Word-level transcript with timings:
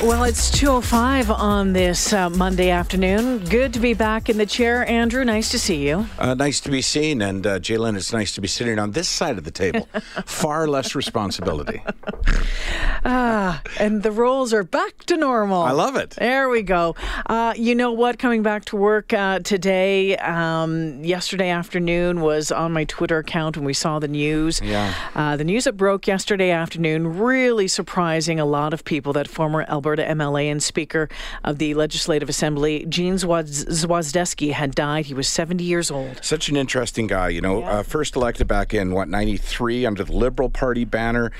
Well, 0.00 0.22
it's 0.22 0.52
2.05 0.52 1.28
on 1.36 1.72
this 1.72 2.12
uh, 2.12 2.30
Monday 2.30 2.70
afternoon. 2.70 3.40
Good 3.40 3.74
to 3.74 3.80
be 3.80 3.94
back 3.94 4.28
in 4.28 4.38
the 4.38 4.46
chair. 4.46 4.88
Andrew, 4.88 5.24
nice 5.24 5.50
to 5.50 5.58
see 5.58 5.88
you. 5.88 6.06
Uh, 6.20 6.34
nice 6.34 6.60
to 6.60 6.70
be 6.70 6.80
seen. 6.82 7.20
And 7.20 7.44
uh, 7.44 7.58
Jaylen, 7.58 7.96
it's 7.96 8.12
nice 8.12 8.32
to 8.34 8.40
be 8.40 8.46
sitting 8.46 8.78
on 8.78 8.92
this 8.92 9.08
side 9.08 9.38
of 9.38 9.44
the 9.44 9.50
table. 9.50 9.88
Far 10.24 10.68
less 10.68 10.94
responsibility. 10.94 11.82
Ah, 13.04 13.62
and 13.78 14.02
the 14.02 14.10
roles 14.10 14.52
are 14.52 14.64
back 14.64 15.04
to 15.04 15.16
normal. 15.16 15.62
I 15.62 15.70
love 15.70 15.94
it. 15.94 16.10
There 16.10 16.48
we 16.48 16.62
go. 16.62 16.96
Uh, 17.26 17.54
you 17.56 17.76
know 17.76 17.92
what? 17.92 18.18
Coming 18.18 18.42
back 18.42 18.64
to 18.66 18.76
work 18.76 19.12
uh, 19.12 19.38
today, 19.38 20.16
um, 20.16 21.02
yesterday 21.04 21.48
afternoon 21.48 22.20
was 22.20 22.50
on 22.50 22.72
my 22.72 22.84
Twitter 22.84 23.18
account 23.18 23.56
when 23.56 23.64
we 23.64 23.72
saw 23.72 24.00
the 24.00 24.08
news. 24.08 24.60
Yeah. 24.60 24.92
Uh, 25.14 25.36
the 25.36 25.44
news 25.44 25.64
that 25.64 25.74
broke 25.74 26.08
yesterday 26.08 26.50
afternoon 26.50 27.18
really 27.18 27.68
surprising 27.68 28.40
a 28.40 28.44
lot 28.44 28.74
of 28.74 28.84
people 28.84 29.12
that 29.12 29.28
former 29.28 29.64
Alberta 29.68 29.87
MLA 29.96 30.50
and 30.50 30.62
Speaker 30.62 31.08
of 31.44 31.58
the 31.58 31.74
Legislative 31.74 32.28
Assembly, 32.28 32.84
Gene 32.88 33.14
Zwozdesky, 33.14 34.52
had 34.52 34.74
died. 34.74 35.06
He 35.06 35.14
was 35.14 35.28
70 35.28 35.64
years 35.64 35.90
old. 35.90 36.22
Such 36.22 36.48
an 36.48 36.56
interesting 36.56 37.06
guy, 37.06 37.30
you 37.30 37.40
know. 37.40 37.60
Yeah. 37.60 37.70
Uh, 37.70 37.82
first 37.82 38.16
elected 38.16 38.46
back 38.46 38.74
in, 38.74 38.92
what, 38.92 39.08
93 39.08 39.86
under 39.86 40.04
the 40.04 40.12
Liberal 40.12 40.50
Party 40.50 40.84
banner. 40.84 41.32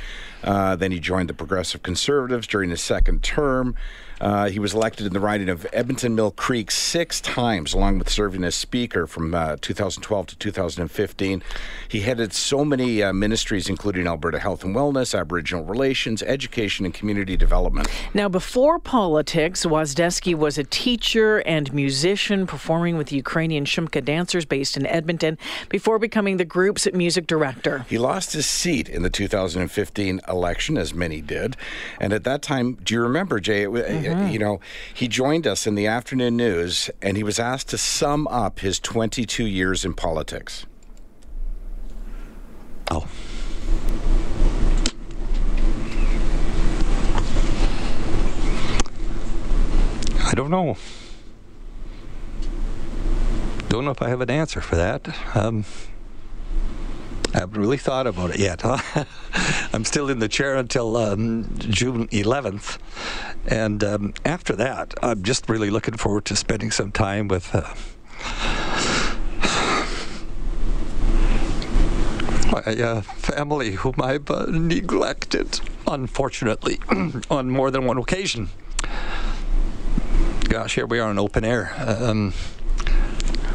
Uh, 0.42 0.76
then 0.76 0.92
he 0.92 1.00
joined 1.00 1.28
the 1.28 1.34
Progressive 1.34 1.82
Conservatives 1.82 2.46
during 2.46 2.70
his 2.70 2.80
second 2.80 3.22
term. 3.22 3.74
Uh, 4.20 4.48
he 4.48 4.58
was 4.58 4.74
elected 4.74 5.06
in 5.06 5.12
the 5.12 5.20
riding 5.20 5.48
of 5.48 5.66
Edmonton 5.72 6.14
Mill 6.14 6.30
Creek 6.30 6.70
six 6.70 7.20
times, 7.20 7.74
along 7.74 7.98
with 7.98 8.08
serving 8.08 8.44
as 8.44 8.54
Speaker 8.54 9.06
from 9.06 9.34
uh, 9.34 9.56
2012 9.60 10.26
to 10.28 10.36
2015. 10.36 11.42
He 11.88 12.00
headed 12.00 12.32
so 12.32 12.64
many 12.64 13.02
uh, 13.02 13.12
ministries, 13.12 13.68
including 13.68 14.06
Alberta 14.06 14.38
Health 14.38 14.64
and 14.64 14.74
Wellness, 14.74 15.18
Aboriginal 15.18 15.64
Relations, 15.64 16.22
Education, 16.22 16.84
and 16.84 16.94
Community 16.94 17.36
Development. 17.36 17.88
Now, 18.14 18.28
before 18.28 18.78
politics, 18.78 19.64
Zwozdesky 19.64 20.34
was 20.34 20.58
a 20.58 20.64
teacher 20.64 21.38
and 21.38 21.72
musician 21.72 22.46
performing 22.46 22.96
with 22.96 23.08
the 23.08 23.16
Ukrainian 23.16 23.64
Shumka 23.64 24.04
dancers 24.04 24.44
based 24.44 24.76
in 24.76 24.86
Edmonton 24.86 25.38
before 25.68 25.98
becoming 25.98 26.36
the 26.36 26.44
group's 26.44 26.86
music 26.92 27.26
director. 27.26 27.84
He 27.88 27.98
lost 27.98 28.32
his 28.32 28.46
seat 28.46 28.88
in 28.88 29.02
the 29.02 29.10
2015 29.10 30.20
election, 30.28 30.76
as 30.78 30.94
many 30.94 31.20
did. 31.20 31.56
And 32.00 32.12
at 32.12 32.24
that 32.24 32.42
time, 32.42 32.74
do 32.82 32.94
you 32.94 33.02
remember, 33.02 33.40
Jay? 33.40 33.62
It, 33.62 33.70
mm-hmm. 33.70 34.07
You 34.30 34.38
know, 34.38 34.60
he 34.92 35.08
joined 35.08 35.46
us 35.46 35.66
in 35.66 35.74
the 35.74 35.86
afternoon 35.86 36.36
news 36.36 36.90
and 37.02 37.16
he 37.16 37.22
was 37.22 37.38
asked 37.38 37.68
to 37.68 37.78
sum 37.78 38.26
up 38.28 38.60
his 38.60 38.78
22 38.78 39.46
years 39.46 39.84
in 39.84 39.94
politics. 39.94 40.66
Oh. 42.90 43.06
I 50.24 50.32
don't 50.34 50.50
know. 50.50 50.76
Don't 53.68 53.84
know 53.84 53.90
if 53.90 54.00
I 54.00 54.08
have 54.08 54.20
an 54.20 54.30
answer 54.30 54.60
for 54.60 54.76
that. 54.76 55.08
Um, 55.36 55.64
I 57.34 57.40
haven't 57.40 57.60
really 57.60 57.76
thought 57.76 58.06
about 58.06 58.30
it 58.30 58.38
yet. 58.38 58.62
I'm 59.72 59.84
still 59.84 60.08
in 60.08 60.18
the 60.18 60.28
chair 60.28 60.56
until 60.56 60.96
um, 60.96 61.54
June 61.58 62.08
11th. 62.08 62.78
And 63.46 63.84
um, 63.84 64.14
after 64.24 64.56
that, 64.56 64.94
I'm 65.02 65.22
just 65.22 65.48
really 65.48 65.70
looking 65.70 65.96
forward 65.96 66.24
to 66.26 66.36
spending 66.36 66.70
some 66.70 66.90
time 66.90 67.28
with. 67.28 67.54
Uh, 67.54 67.74
my 72.50 72.62
uh, 72.62 73.02
family, 73.02 73.72
whom 73.72 73.94
I've 74.02 74.30
uh, 74.30 74.46
neglected, 74.46 75.60
unfortunately, 75.86 76.80
on 77.30 77.50
more 77.50 77.70
than 77.70 77.84
one 77.84 77.98
occasion. 77.98 78.48
Gosh, 80.48 80.74
here 80.74 80.86
we 80.86 80.98
are 80.98 81.10
in 81.10 81.18
open 81.18 81.44
air. 81.44 81.74
Um, 81.76 82.32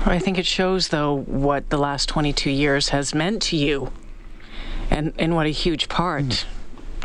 I 0.05 0.19
think 0.19 0.37
it 0.37 0.45
shows, 0.45 0.89
though, 0.89 1.15
what 1.15 1.69
the 1.69 1.77
last 1.77 2.09
22 2.09 2.49
years 2.49 2.89
has 2.89 3.13
meant 3.13 3.41
to 3.43 3.57
you 3.57 3.91
and, 4.89 5.13
and 5.17 5.35
what 5.35 5.45
a 5.45 5.49
huge 5.49 5.89
part. 5.89 6.23
Mm. 6.23 6.45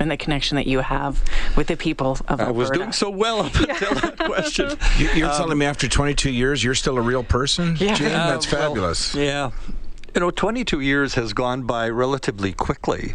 And 0.00 0.10
the 0.12 0.16
connection 0.16 0.54
that 0.54 0.68
you 0.68 0.78
have 0.78 1.20
with 1.56 1.66
the 1.66 1.76
people 1.76 2.12
of 2.28 2.40
Alberta. 2.40 2.48
I 2.48 2.52
was 2.52 2.70
doing 2.70 2.92
so 2.92 3.10
well 3.10 3.40
up 3.40 3.54
until 3.56 3.94
that 3.94 4.16
question. 4.20 4.70
You, 4.96 5.26
are 5.26 5.30
um, 5.32 5.36
telling 5.36 5.58
me 5.58 5.66
after 5.66 5.88
22 5.88 6.30
years, 6.30 6.62
you're 6.62 6.76
still 6.76 6.98
a 6.98 7.00
real 7.00 7.24
person? 7.24 7.74
Yeah. 7.80 7.94
Jim, 7.94 8.12
that's 8.12 8.46
uh, 8.46 8.50
well, 8.52 8.68
fabulous. 8.68 9.14
Yeah. 9.16 9.50
You 10.18 10.24
know, 10.24 10.30
22 10.32 10.80
years 10.80 11.14
has 11.14 11.32
gone 11.32 11.62
by 11.62 11.88
relatively 11.88 12.52
quickly, 12.52 13.14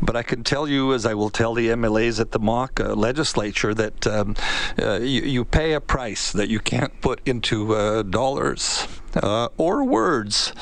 but 0.00 0.14
I 0.14 0.22
can 0.22 0.44
tell 0.44 0.68
you, 0.68 0.94
as 0.94 1.04
I 1.04 1.12
will 1.12 1.28
tell 1.28 1.54
the 1.54 1.70
MLAs 1.70 2.20
at 2.20 2.30
the 2.30 2.38
mock 2.38 2.78
uh, 2.78 2.94
legislature, 2.94 3.74
that 3.74 4.06
um, 4.06 4.36
uh, 4.80 5.00
you, 5.00 5.22
you, 5.22 5.44
pay 5.44 5.72
a 5.72 5.80
price 5.80 6.30
that 6.30 6.48
you 6.48 6.60
can't 6.60 7.00
put 7.00 7.20
into 7.26 7.74
uh, 7.74 8.02
dollars 8.04 8.86
uh, 9.20 9.48
or 9.56 9.82
words. 9.82 10.52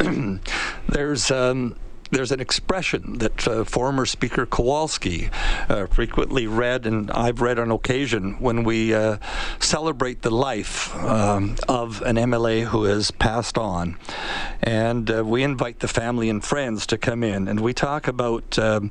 There's 0.88 1.30
um, 1.30 1.76
there's 2.10 2.32
an 2.32 2.40
expression 2.40 3.18
that 3.18 3.46
uh, 3.46 3.64
former 3.64 4.06
Speaker 4.06 4.46
Kowalski 4.46 5.30
uh, 5.68 5.86
frequently 5.86 6.46
read, 6.46 6.86
and 6.86 7.10
I've 7.10 7.40
read 7.40 7.58
on 7.58 7.70
occasion 7.70 8.34
when 8.40 8.64
we 8.64 8.94
uh, 8.94 9.18
celebrate 9.60 10.22
the 10.22 10.30
life 10.30 10.94
um, 10.96 11.56
of 11.68 12.00
an 12.02 12.16
MLA 12.16 12.64
who 12.64 12.84
has 12.84 13.10
passed 13.10 13.58
on. 13.58 13.96
And 14.62 15.10
uh, 15.10 15.24
we 15.24 15.42
invite 15.42 15.80
the 15.80 15.88
family 15.88 16.30
and 16.30 16.42
friends 16.42 16.86
to 16.88 16.98
come 16.98 17.22
in, 17.22 17.46
and 17.46 17.60
we 17.60 17.74
talk 17.74 18.08
about 18.08 18.58
um, 18.58 18.90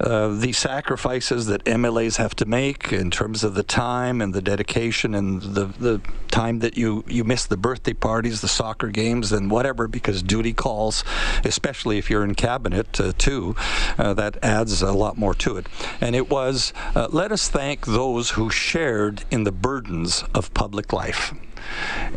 uh, 0.00 0.28
the 0.28 0.52
sacrifices 0.52 1.46
that 1.46 1.64
MLAs 1.64 2.16
have 2.16 2.34
to 2.36 2.46
make 2.46 2.92
in 2.92 3.10
terms 3.10 3.44
of 3.44 3.54
the 3.54 3.62
time 3.62 4.20
and 4.20 4.32
the 4.32 4.42
dedication 4.42 5.14
and 5.14 5.42
the, 5.42 5.66
the 5.66 6.00
time 6.28 6.60
that 6.60 6.76
you, 6.76 7.04
you 7.06 7.24
miss 7.24 7.46
the 7.46 7.56
birthday 7.56 7.92
parties, 7.92 8.40
the 8.40 8.48
soccer 8.48 8.88
games, 8.88 9.32
and 9.32 9.50
whatever 9.50 9.86
because 9.86 10.22
duty 10.22 10.52
calls, 10.52 11.04
especially 11.44 11.98
if 11.98 12.10
you're 12.10 12.24
in 12.24 12.34
cabinet 12.34 12.53
cabinet 12.54 13.00
uh, 13.00 13.12
too. 13.18 13.56
Uh, 13.98 14.14
that 14.14 14.38
adds 14.42 14.80
a 14.80 14.92
lot 14.92 15.18
more 15.18 15.34
to 15.34 15.56
it. 15.56 15.66
And 16.00 16.14
it 16.14 16.30
was 16.30 16.72
uh, 16.94 17.08
let 17.10 17.32
us 17.32 17.48
thank 17.48 17.86
those 17.86 18.30
who 18.30 18.48
shared 18.48 19.24
in 19.30 19.42
the 19.42 19.50
burdens 19.50 20.22
of 20.34 20.54
public 20.54 20.92
life. 20.92 21.34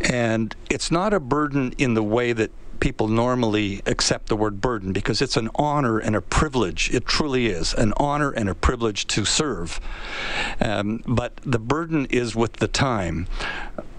And 0.02 0.56
it's 0.70 0.92
not 0.92 1.14
a 1.14 1.20
burden 1.20 1.74
in 1.80 1.96
the 1.96 2.04
way 2.04 2.34
that 2.34 2.52
people 2.80 3.08
normally 3.08 3.82
accept 3.86 4.28
the 4.28 4.36
word 4.36 4.62
burden 4.62 4.94
because 4.94 5.22
it's 5.22 5.38
an 5.38 5.50
honor 5.56 6.00
and 6.00 6.16
a 6.16 6.22
privilege. 6.22 6.94
It 6.94 7.06
truly 7.06 7.48
is 7.48 7.74
an 7.74 7.94
honor 7.98 8.32
and 8.32 8.50
a 8.50 8.56
privilege 8.56 9.08
to 9.08 9.26
serve. 9.26 9.80
Um, 10.62 11.04
but 11.06 11.38
the 11.46 11.60
burden 11.60 12.06
is 12.08 12.36
with 12.36 12.54
the 12.54 12.68
time. 12.68 13.28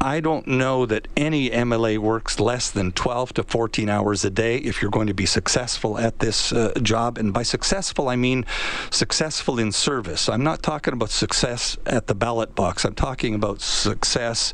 I 0.00 0.20
don't 0.20 0.46
know 0.46 0.86
that 0.86 1.08
any 1.16 1.50
MLA 1.50 1.98
works 1.98 2.38
less 2.38 2.70
than 2.70 2.92
12 2.92 3.34
to 3.34 3.42
14 3.42 3.88
hours 3.88 4.24
a 4.24 4.30
day 4.30 4.58
if 4.58 4.80
you're 4.80 4.92
going 4.92 5.08
to 5.08 5.14
be 5.14 5.26
successful 5.26 5.98
at 5.98 6.20
this 6.20 6.52
uh, 6.52 6.72
job. 6.82 7.18
And 7.18 7.32
by 7.32 7.42
successful, 7.42 8.08
I 8.08 8.14
mean 8.14 8.46
successful 8.90 9.58
in 9.58 9.72
service. 9.72 10.28
I'm 10.28 10.44
not 10.44 10.62
talking 10.62 10.94
about 10.94 11.10
success 11.10 11.76
at 11.84 12.06
the 12.06 12.14
ballot 12.14 12.54
box. 12.54 12.84
I'm 12.84 12.94
talking 12.94 13.34
about 13.34 13.60
success 13.60 14.52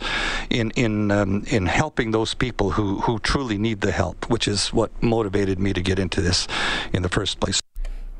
in 0.48 0.70
in 0.72 1.10
um, 1.10 1.44
in 1.48 1.66
helping 1.66 2.10
those 2.10 2.32
people 2.32 2.70
who 2.70 3.00
who 3.00 3.18
truly 3.18 3.58
need 3.58 3.82
the 3.82 3.92
help, 3.92 4.13
which 4.28 4.48
is 4.48 4.68
what 4.72 4.90
motivated 5.02 5.58
me 5.58 5.72
to 5.72 5.82
get 5.82 5.98
into 5.98 6.20
this 6.20 6.46
in 6.92 7.02
the 7.02 7.08
first 7.08 7.40
place. 7.40 7.60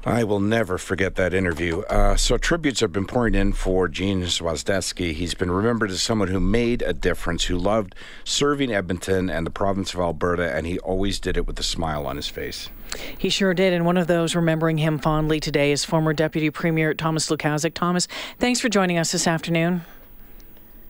I 0.06 0.22
will 0.22 0.41
never 0.41 0.77
forget 0.77 1.15
that 1.15 1.32
interview. 1.32 1.81
Uh, 1.82 2.16
so 2.16 2.37
tributes 2.37 2.81
have 2.81 2.93
been 2.93 3.06
pouring 3.06 3.34
in 3.34 3.55
for 3.55 3.88
Gene 3.88 4.22
Zwozdesky. 4.25 5.15
He's 5.15 5.32
been 5.32 5.50
remembered 5.50 5.91
as 5.91 6.03
someone 6.03 6.28
who 6.28 6.41
made 6.41 6.82
a 6.82 6.93
difference, 6.93 7.44
who 7.44 7.56
loved 7.56 7.94
serving 8.22 8.71
Edmonton 8.71 9.31
and 9.31 9.47
the 9.47 9.50
province 9.50 9.94
of 9.94 10.00
Alberta, 10.00 10.55
and 10.55 10.66
he 10.66 10.78
always 10.81 11.19
did 11.19 11.38
it 11.38 11.47
with 11.47 11.59
a 11.59 11.62
smile 11.62 12.06
on 12.06 12.16
his 12.16 12.28
face. 12.28 12.69
He 13.17 13.31
sure 13.31 13.55
did. 13.55 13.73
And 13.73 13.87
one 13.87 13.97
of 13.97 14.06
those 14.06 14.37
remembering 14.37 14.76
him 14.76 14.99
fondly 14.99 15.40
today 15.40 15.73
is 15.73 15.87
former 15.87 16.12
Deputy 16.12 16.50
Premier 16.50 16.93
Thomas 16.93 17.31
Lukaszuk. 17.31 17.73
Thomas, 17.73 18.06
thanks 18.38 18.61
for 18.61 18.69
joining 18.69 18.99
us 18.99 19.11
this 19.12 19.26
afternoon. 19.26 19.85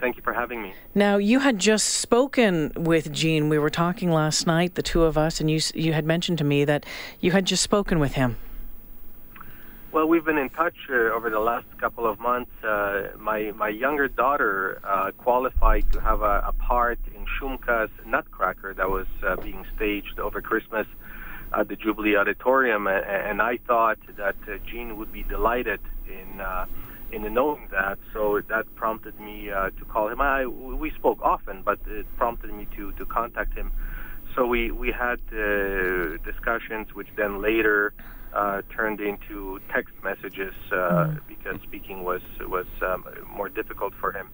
Thank 0.04 0.16
you 0.16 0.22
for 0.22 0.34
having 0.34 0.60
me. 0.60 0.74
Now, 0.94 1.16
you 1.16 1.38
had 1.38 1.58
just 1.58 1.86
spoken 1.86 2.72
with 2.76 3.10
Gene. 3.10 3.48
We 3.48 3.58
were 3.58 3.70
talking 3.70 4.10
last 4.10 4.46
night, 4.46 4.74
the 4.74 4.82
two 4.82 5.04
of 5.04 5.16
us, 5.16 5.40
and 5.40 5.50
you 5.50 5.60
you 5.74 5.94
had 5.94 6.04
mentioned 6.04 6.36
to 6.38 6.44
me 6.44 6.66
that 6.66 6.84
you 7.20 7.30
had 7.30 7.46
just 7.46 7.62
spoken 7.62 7.98
with 7.98 8.12
him. 8.12 8.36
Well, 9.92 10.06
we've 10.06 10.22
been 10.22 10.36
in 10.36 10.50
touch 10.50 10.76
uh, 10.90 11.16
over 11.16 11.30
the 11.30 11.40
last 11.40 11.64
couple 11.78 12.06
of 12.06 12.20
months. 12.20 12.52
Uh, 12.62 13.12
my 13.18 13.52
my 13.52 13.70
younger 13.70 14.06
daughter 14.06 14.78
uh, 14.84 15.10
qualified 15.12 15.90
to 15.94 16.00
have 16.02 16.20
a, 16.20 16.44
a, 16.48 16.52
part 16.52 16.98
in 17.16 17.24
Shumka's 17.24 17.90
Nutcracker 18.04 18.74
that 18.74 18.90
was 18.90 19.06
uh, 19.26 19.36
being 19.36 19.64
staged 19.74 20.18
over 20.18 20.42
Christmas 20.42 20.86
at 21.58 21.68
the 21.68 21.76
Jubilee 21.76 22.14
Auditorium, 22.14 22.86
and, 22.88 23.06
and 23.06 23.40
I 23.40 23.56
thought 23.56 24.00
that 24.18 24.36
uh, 24.46 24.58
Gene 24.70 24.98
would 24.98 25.12
be 25.12 25.22
delighted 25.22 25.80
in 26.06 26.42
uh, 26.42 26.66
in 27.14 27.32
knowing 27.32 27.68
that. 27.70 27.98
So 28.12 28.40
that 28.48 28.64
prompted 28.74 29.18
me 29.20 29.46
to 29.46 29.84
call 29.88 30.08
him. 30.08 30.20
I 30.20 30.46
we 30.46 30.90
spoke 30.90 31.20
often, 31.22 31.62
but 31.64 31.78
it 31.86 32.06
prompted 32.16 32.52
me 32.52 32.66
to 32.76 32.92
to 32.92 33.04
contact 33.06 33.54
him 33.54 33.72
so 34.34 34.46
we 34.46 34.70
we 34.70 34.90
had 34.90 35.20
uh, 35.32 36.16
discussions, 36.24 36.94
which 36.94 37.08
then 37.16 37.40
later 37.40 37.94
uh, 38.32 38.62
turned 38.74 39.00
into 39.00 39.60
text 39.72 39.94
messages 40.02 40.54
uh, 40.72 40.74
mm. 40.74 41.20
because 41.28 41.60
speaking 41.62 42.02
was 42.02 42.22
was 42.40 42.66
um, 42.82 43.04
more 43.32 43.48
difficult 43.48 43.92
for 44.00 44.12
him. 44.12 44.30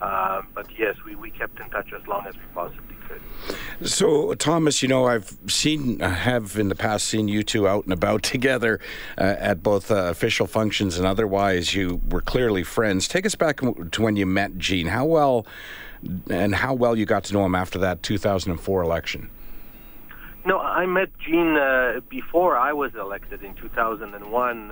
Uh, 0.00 0.42
but 0.54 0.66
yes, 0.78 0.96
we, 1.06 1.14
we 1.14 1.30
kept 1.30 1.58
in 1.58 1.68
touch 1.70 1.92
as 1.92 2.06
long 2.06 2.26
as 2.26 2.34
we 2.34 2.42
possibly 2.54 2.96
could. 3.08 3.88
So, 3.88 4.34
Thomas, 4.34 4.82
you 4.82 4.88
know, 4.88 5.06
I've 5.06 5.36
seen, 5.46 6.02
I 6.02 6.10
have 6.10 6.58
in 6.58 6.68
the 6.68 6.74
past 6.74 7.06
seen 7.06 7.28
you 7.28 7.42
two 7.42 7.66
out 7.66 7.84
and 7.84 7.92
about 7.92 8.22
together 8.34 8.80
uh, 9.16 9.36
at 9.38 9.62
both 9.62 9.90
uh, 9.90 10.06
official 10.06 10.46
functions 10.46 10.98
and 10.98 11.06
otherwise. 11.06 11.74
You 11.74 12.00
were 12.08 12.20
clearly 12.20 12.62
friends. 12.62 13.08
Take 13.08 13.24
us 13.24 13.34
back 13.34 13.60
to 13.60 14.02
when 14.02 14.16
you 14.16 14.26
met 14.26 14.58
Gene. 14.58 14.88
How 14.88 15.06
well 15.06 15.46
and 16.28 16.54
how 16.54 16.74
well 16.74 16.96
you 16.96 17.06
got 17.06 17.24
to 17.24 17.32
know 17.32 17.44
him 17.44 17.54
after 17.54 17.78
that 17.78 18.02
2004 18.02 18.82
election? 18.82 19.30
No, 20.44 20.60
I 20.60 20.86
met 20.86 21.08
Gene 21.18 21.56
uh, 21.56 22.00
before 22.08 22.56
I 22.56 22.72
was 22.72 22.94
elected 22.94 23.42
in 23.42 23.54
2001. 23.54 24.70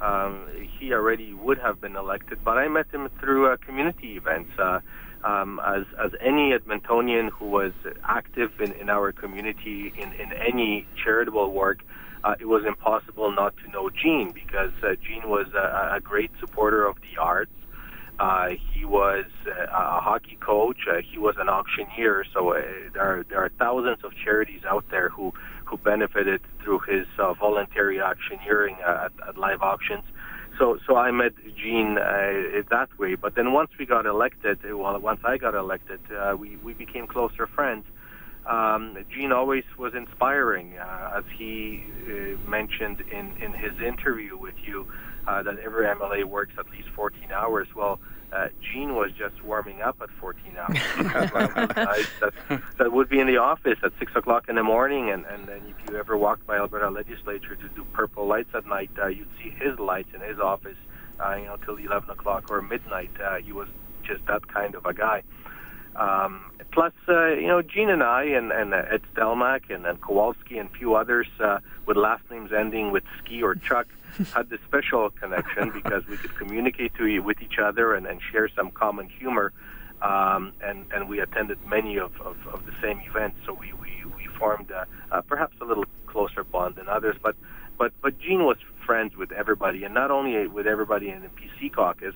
Um, 0.00 0.48
he 0.78 0.92
already 0.92 1.34
would 1.34 1.58
have 1.58 1.80
been 1.80 1.96
elected, 1.96 2.38
but 2.44 2.56
I 2.56 2.68
met 2.68 2.86
him 2.90 3.08
through 3.20 3.52
uh, 3.52 3.56
community 3.58 4.16
events. 4.16 4.50
Uh, 4.58 4.80
um, 5.22 5.60
as 5.66 5.84
as 6.02 6.12
any 6.20 6.52
Edmontonian 6.52 7.28
who 7.30 7.46
was 7.46 7.72
active 8.04 8.50
in, 8.58 8.72
in 8.72 8.88
our 8.88 9.12
community 9.12 9.92
in, 9.96 10.12
in 10.14 10.32
any 10.32 10.86
charitable 11.04 11.52
work, 11.52 11.80
uh, 12.24 12.34
it 12.40 12.46
was 12.46 12.64
impossible 12.66 13.30
not 13.30 13.54
to 13.58 13.70
know 13.70 13.90
Gene 13.90 14.30
because 14.32 14.72
uh, 14.82 14.94
Gene 15.06 15.28
was 15.28 15.46
a, 15.54 15.96
a 15.96 16.00
great 16.00 16.30
supporter 16.40 16.86
of 16.86 16.96
the 16.96 17.20
arts. 17.20 17.52
Uh, 18.20 18.50
he 18.74 18.84
was 18.84 19.24
uh, 19.46 19.62
a 19.72 20.00
hockey 20.00 20.36
coach. 20.40 20.80
Uh, 20.86 20.96
he 21.10 21.16
was 21.16 21.36
an 21.38 21.48
auctioneer. 21.48 22.22
So 22.34 22.50
uh, 22.52 22.60
there 22.92 23.02
are 23.02 23.24
there 23.30 23.38
are 23.42 23.50
thousands 23.58 24.04
of 24.04 24.12
charities 24.22 24.60
out 24.68 24.84
there 24.90 25.08
who 25.08 25.32
who 25.64 25.78
benefited 25.78 26.42
through 26.62 26.80
his 26.80 27.06
uh, 27.18 27.32
voluntary 27.32 27.98
auctioneering 27.98 28.76
at, 28.86 29.12
at 29.26 29.38
live 29.38 29.62
auctions. 29.62 30.04
So 30.58 30.78
so 30.86 30.96
I 30.96 31.10
met 31.12 31.32
Gene 31.56 31.96
uh, 31.96 32.60
that 32.68 32.90
way. 32.98 33.14
But 33.14 33.36
then 33.36 33.54
once 33.54 33.70
we 33.78 33.86
got 33.86 34.04
elected, 34.04 34.58
well, 34.64 35.00
once 35.00 35.20
I 35.24 35.38
got 35.38 35.54
elected, 35.54 36.00
uh, 36.14 36.36
we 36.38 36.56
we 36.58 36.74
became 36.74 37.06
closer 37.06 37.46
friends. 37.46 37.86
Um, 38.46 38.98
Gene 39.14 39.32
always 39.32 39.64
was 39.78 39.94
inspiring, 39.94 40.76
uh, 40.78 41.18
as 41.18 41.24
he 41.38 41.84
uh, 42.06 42.50
mentioned 42.50 43.02
in, 43.10 43.32
in 43.40 43.52
his 43.52 43.78
interview 43.80 44.36
with 44.36 44.54
you 44.66 44.86
uh, 45.26 45.42
that 45.42 45.58
every 45.58 45.86
MLA 45.86 46.24
works 46.24 46.52
at 46.58 46.68
least 46.70 46.88
14 46.94 47.30
hours. 47.32 47.68
Well, 47.74 48.00
uh, 48.32 48.48
Gene 48.60 48.94
was 48.94 49.10
just 49.12 49.42
warming 49.42 49.82
up 49.82 49.96
at 50.00 50.08
14 50.20 50.56
hours. 50.56 50.78
that, 52.20 52.62
that 52.78 52.92
would 52.92 53.08
be 53.08 53.18
in 53.18 53.26
the 53.26 53.38
office 53.38 53.78
at 53.82 53.92
6 53.98 54.12
o'clock 54.14 54.48
in 54.48 54.54
the 54.54 54.62
morning, 54.62 55.10
and, 55.10 55.24
and 55.26 55.46
then 55.46 55.62
if 55.66 55.90
you 55.90 55.98
ever 55.98 56.16
walked 56.16 56.46
by 56.46 56.56
Alberta 56.56 56.90
Legislature 56.90 57.56
to 57.56 57.68
do 57.70 57.84
purple 57.92 58.26
lights 58.26 58.50
at 58.54 58.66
night, 58.66 58.90
uh, 59.02 59.08
you'd 59.08 59.28
see 59.42 59.50
his 59.50 59.78
lights 59.78 60.10
in 60.14 60.20
his 60.20 60.38
office, 60.38 60.76
uh, 61.18 61.34
you 61.34 61.46
know, 61.46 61.56
till 61.56 61.76
11 61.76 62.08
o'clock 62.10 62.50
or 62.50 62.62
midnight. 62.62 63.10
Uh, 63.20 63.36
he 63.36 63.52
was 63.52 63.68
just 64.04 64.24
that 64.26 64.46
kind 64.46 64.74
of 64.74 64.86
a 64.86 64.94
guy. 64.94 65.22
Um, 65.96 66.52
plus, 66.72 66.92
uh, 67.08 67.28
you 67.28 67.48
know, 67.48 67.62
Gene 67.62 67.90
and 67.90 68.02
I 68.02 68.24
and, 68.24 68.52
and 68.52 68.72
uh, 68.72 68.82
Ed 68.90 69.02
Stelmach 69.14 69.70
and, 69.74 69.86
and 69.86 70.00
Kowalski 70.00 70.58
and 70.58 70.70
a 70.70 70.72
few 70.72 70.94
others 70.94 71.26
uh, 71.40 71.58
with 71.86 71.96
last 71.96 72.22
names 72.30 72.52
ending 72.52 72.90
with 72.90 73.04
Ski 73.18 73.42
or 73.42 73.54
Chuck 73.54 73.86
had 74.34 74.50
this 74.50 74.60
special 74.66 75.10
connection 75.10 75.70
because 75.70 76.06
we 76.06 76.16
could 76.16 76.34
communicate 76.36 76.94
to 76.94 77.18
with 77.20 77.42
each 77.42 77.58
other 77.58 77.94
and, 77.94 78.06
and 78.06 78.20
share 78.30 78.48
some 78.48 78.70
common 78.70 79.08
humor. 79.08 79.52
Um, 80.02 80.52
and, 80.62 80.86
and 80.94 81.08
we 81.08 81.20
attended 81.20 81.58
many 81.66 81.98
of, 81.98 82.18
of, 82.22 82.36
of 82.46 82.64
the 82.64 82.72
same 82.80 83.00
events, 83.00 83.36
so 83.44 83.52
we, 83.52 83.74
we, 83.74 84.02
we 84.16 84.26
formed 84.38 84.72
uh, 84.72 84.86
uh, 85.12 85.20
perhaps 85.20 85.54
a 85.60 85.64
little 85.64 85.84
closer 86.06 86.42
bond 86.42 86.76
than 86.76 86.88
others. 86.88 87.16
But, 87.22 87.36
but, 87.76 87.92
but 88.00 88.18
Gene 88.18 88.44
was 88.44 88.56
friends 88.86 89.14
with 89.14 89.30
everybody, 89.30 89.84
and 89.84 89.92
not 89.92 90.10
only 90.10 90.46
with 90.46 90.66
everybody 90.66 91.10
in 91.10 91.20
the 91.20 91.28
PC 91.28 91.72
caucus, 91.74 92.14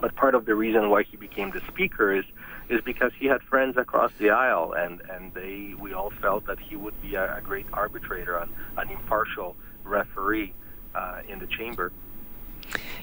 but 0.00 0.16
part 0.16 0.34
of 0.34 0.44
the 0.44 0.56
reason 0.56 0.90
why 0.90 1.04
he 1.04 1.16
became 1.16 1.52
the 1.52 1.60
speaker 1.68 2.12
is 2.12 2.24
is 2.68 2.80
because 2.82 3.12
he 3.18 3.26
had 3.26 3.42
friends 3.42 3.76
across 3.76 4.12
the 4.18 4.30
aisle, 4.30 4.72
and 4.72 5.02
and 5.10 5.32
they 5.34 5.74
we 5.78 5.92
all 5.92 6.10
felt 6.22 6.46
that 6.46 6.58
he 6.58 6.76
would 6.76 7.00
be 7.02 7.14
a, 7.14 7.36
a 7.36 7.40
great 7.40 7.66
arbitrator, 7.72 8.36
an, 8.36 8.48
an 8.76 8.90
impartial 8.90 9.56
referee 9.84 10.52
uh, 10.94 11.20
in 11.28 11.38
the 11.38 11.46
chamber. 11.46 11.92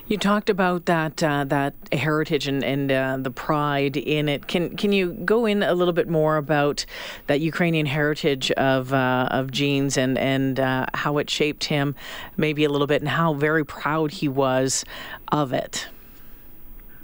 You 0.08 0.18
talked 0.18 0.50
about 0.50 0.88
that 0.88 1.24
uh, 1.24 1.46
that 1.46 1.74
heritage 1.92 2.48
and, 2.48 2.64
and 2.64 2.92
uh, 2.92 3.18
the 3.20 3.32
pride 3.32 3.96
in 3.96 4.28
it. 4.28 4.48
Can 4.48 4.76
can 4.76 4.92
you 4.92 5.14
go 5.14 5.46
in 5.46 5.64
a 5.64 5.74
little 5.74 5.94
bit 5.94 6.10
more 6.10 6.38
about 6.38 6.86
that 7.28 7.40
Ukrainian 7.40 7.86
heritage 7.86 8.52
of 8.52 8.94
uh, 8.94 9.28
of 9.32 9.52
Gene's 9.52 9.98
and 9.98 10.18
and 10.18 10.60
uh, 10.60 10.88
how 10.96 11.18
it 11.18 11.30
shaped 11.30 11.66
him, 11.66 11.96
maybe 12.36 12.64
a 12.64 12.70
little 12.70 12.88
bit, 12.88 13.02
and 13.02 13.10
how 13.10 13.34
very 13.34 13.64
proud 13.64 14.12
he 14.12 14.28
was 14.28 14.84
of 15.32 15.54
it? 15.54 15.88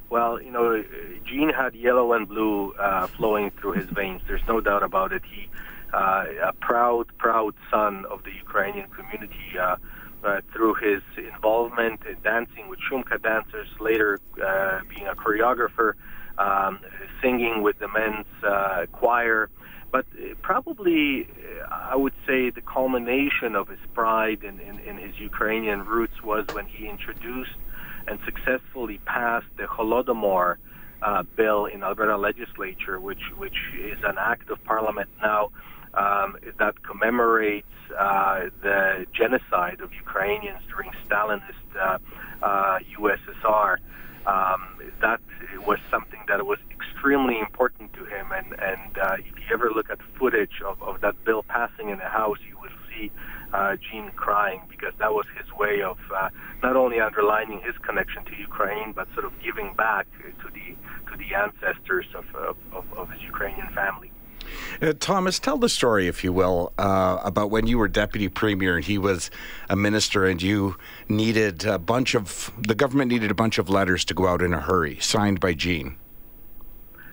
Well, 0.09 0.41
you 0.41 0.51
know, 0.51 0.83
Gene 1.25 1.49
had 1.49 1.75
yellow 1.75 2.13
and 2.13 2.27
blue 2.27 2.73
uh, 2.73 3.07
flowing 3.07 3.51
through 3.51 3.73
his 3.73 3.85
veins. 3.87 4.21
There's 4.27 4.47
no 4.47 4.61
doubt 4.61 4.83
about 4.83 5.11
it. 5.11 5.23
He, 5.25 5.49
uh, 5.93 6.25
a 6.43 6.53
proud, 6.53 7.07
proud 7.17 7.55
son 7.69 8.05
of 8.09 8.23
the 8.23 8.31
Ukrainian 8.31 8.89
community. 8.89 9.57
Uh, 9.59 9.75
uh, 10.23 10.41
through 10.51 10.73
his 10.73 11.01
involvement 11.15 12.01
in 12.05 12.17
dancing 12.23 12.67
with 12.69 12.79
Shumka 12.79 13.21
dancers, 13.21 13.67
later 13.79 14.19
uh, 14.43 14.79
being 14.89 15.07
a 15.07 15.13
choreographer, 15.13 15.93
um, 16.39 16.79
singing 17.21 17.61
with 17.61 17.77
the 17.79 17.87
men's 17.87 18.25
uh, 18.43 18.87
choir. 18.91 19.49
But 19.91 20.05
probably, 20.41 21.29
I 21.69 21.95
would 21.95 22.15
say, 22.25 22.49
the 22.49 22.61
culmination 22.61 23.55
of 23.55 23.67
his 23.69 23.79
pride 23.93 24.43
in, 24.43 24.59
in, 24.59 24.79
in 24.79 24.97
his 24.97 25.19
Ukrainian 25.19 25.85
roots 25.85 26.21
was 26.23 26.45
when 26.51 26.65
he 26.65 26.87
introduced 26.87 27.55
and 28.07 28.19
successfully 28.25 28.99
passed 29.05 29.47
the 29.57 29.63
Holodomor 29.63 30.57
uh, 31.01 31.23
bill 31.35 31.65
in 31.65 31.83
Alberta 31.83 32.17
legislature, 32.17 32.99
which 32.99 33.21
which 33.37 33.57
is 33.79 33.99
an 34.03 34.15
act 34.17 34.49
of 34.49 34.63
parliament 34.63 35.09
now 35.21 35.49
um, 35.93 36.37
that 36.59 36.81
commemorates 36.83 37.67
uh, 37.97 38.45
the 38.61 39.05
genocide 39.13 39.81
of 39.81 39.93
Ukrainians 39.93 40.61
during 40.69 40.91
Stalinist 41.07 41.69
uh, 41.79 41.97
uh, 42.41 42.79
USSR. 42.99 43.77
Um, 44.25 44.81
that 45.01 45.21
was 45.65 45.79
something 45.89 46.19
that 46.27 46.45
was 46.45 46.59
extremely 46.71 47.39
important 47.39 47.93
to 47.93 48.03
him, 48.05 48.31
and 48.31 48.53
and 48.59 48.97
uh, 48.97 49.15
if 49.19 49.35
you 49.37 49.53
ever 49.53 49.71
look 49.73 49.89
at 49.89 49.99
footage 50.19 50.61
of, 50.65 50.81
of 50.83 51.01
that 51.01 51.23
bill 51.23 51.43
passing 51.43 51.89
in 51.89 51.97
the 51.99 52.09
House, 52.09 52.39
you 52.47 52.57
will 52.59 52.77
see 52.89 53.11
uh, 53.53 53.75
Gene 53.75 54.11
crying 54.15 54.61
because 54.69 54.93
that 54.99 55.13
was 55.13 55.25
his 55.37 55.51
way 55.53 55.81
of 55.81 55.97
uh, 56.15 56.29
not 56.63 56.75
only 56.75 56.99
underlining 56.99 57.61
his 57.61 57.75
connection 57.77 58.23
to 58.25 58.35
Ukraine, 58.35 58.93
but 58.93 59.07
sort 59.13 59.25
of 59.25 59.33
giving 59.41 59.73
back 59.73 60.07
to 60.21 60.49
the 60.51 60.75
to 61.11 61.17
the 61.17 61.35
ancestors 61.35 62.05
of 62.15 62.25
of, 62.73 62.85
of 62.97 63.09
his 63.11 63.21
Ukrainian 63.21 63.67
family. 63.73 64.11
Uh, 64.81 64.93
Thomas, 64.97 65.39
tell 65.39 65.57
the 65.57 65.69
story, 65.69 66.07
if 66.07 66.23
you 66.23 66.31
will, 66.31 66.71
uh, 66.77 67.19
about 67.23 67.49
when 67.49 67.67
you 67.67 67.77
were 67.77 67.87
deputy 67.87 68.29
premier 68.29 68.77
and 68.77 68.85
he 68.85 68.97
was 68.97 69.29
a 69.69 69.75
minister, 69.75 70.25
and 70.25 70.41
you 70.41 70.77
needed 71.09 71.65
a 71.65 71.79
bunch 71.79 72.15
of 72.15 72.51
the 72.57 72.75
government 72.75 73.11
needed 73.11 73.31
a 73.31 73.35
bunch 73.35 73.57
of 73.57 73.69
letters 73.69 74.05
to 74.05 74.13
go 74.13 74.27
out 74.27 74.41
in 74.41 74.53
a 74.53 74.61
hurry, 74.61 74.97
signed 74.99 75.39
by 75.39 75.53
Gene. 75.53 75.97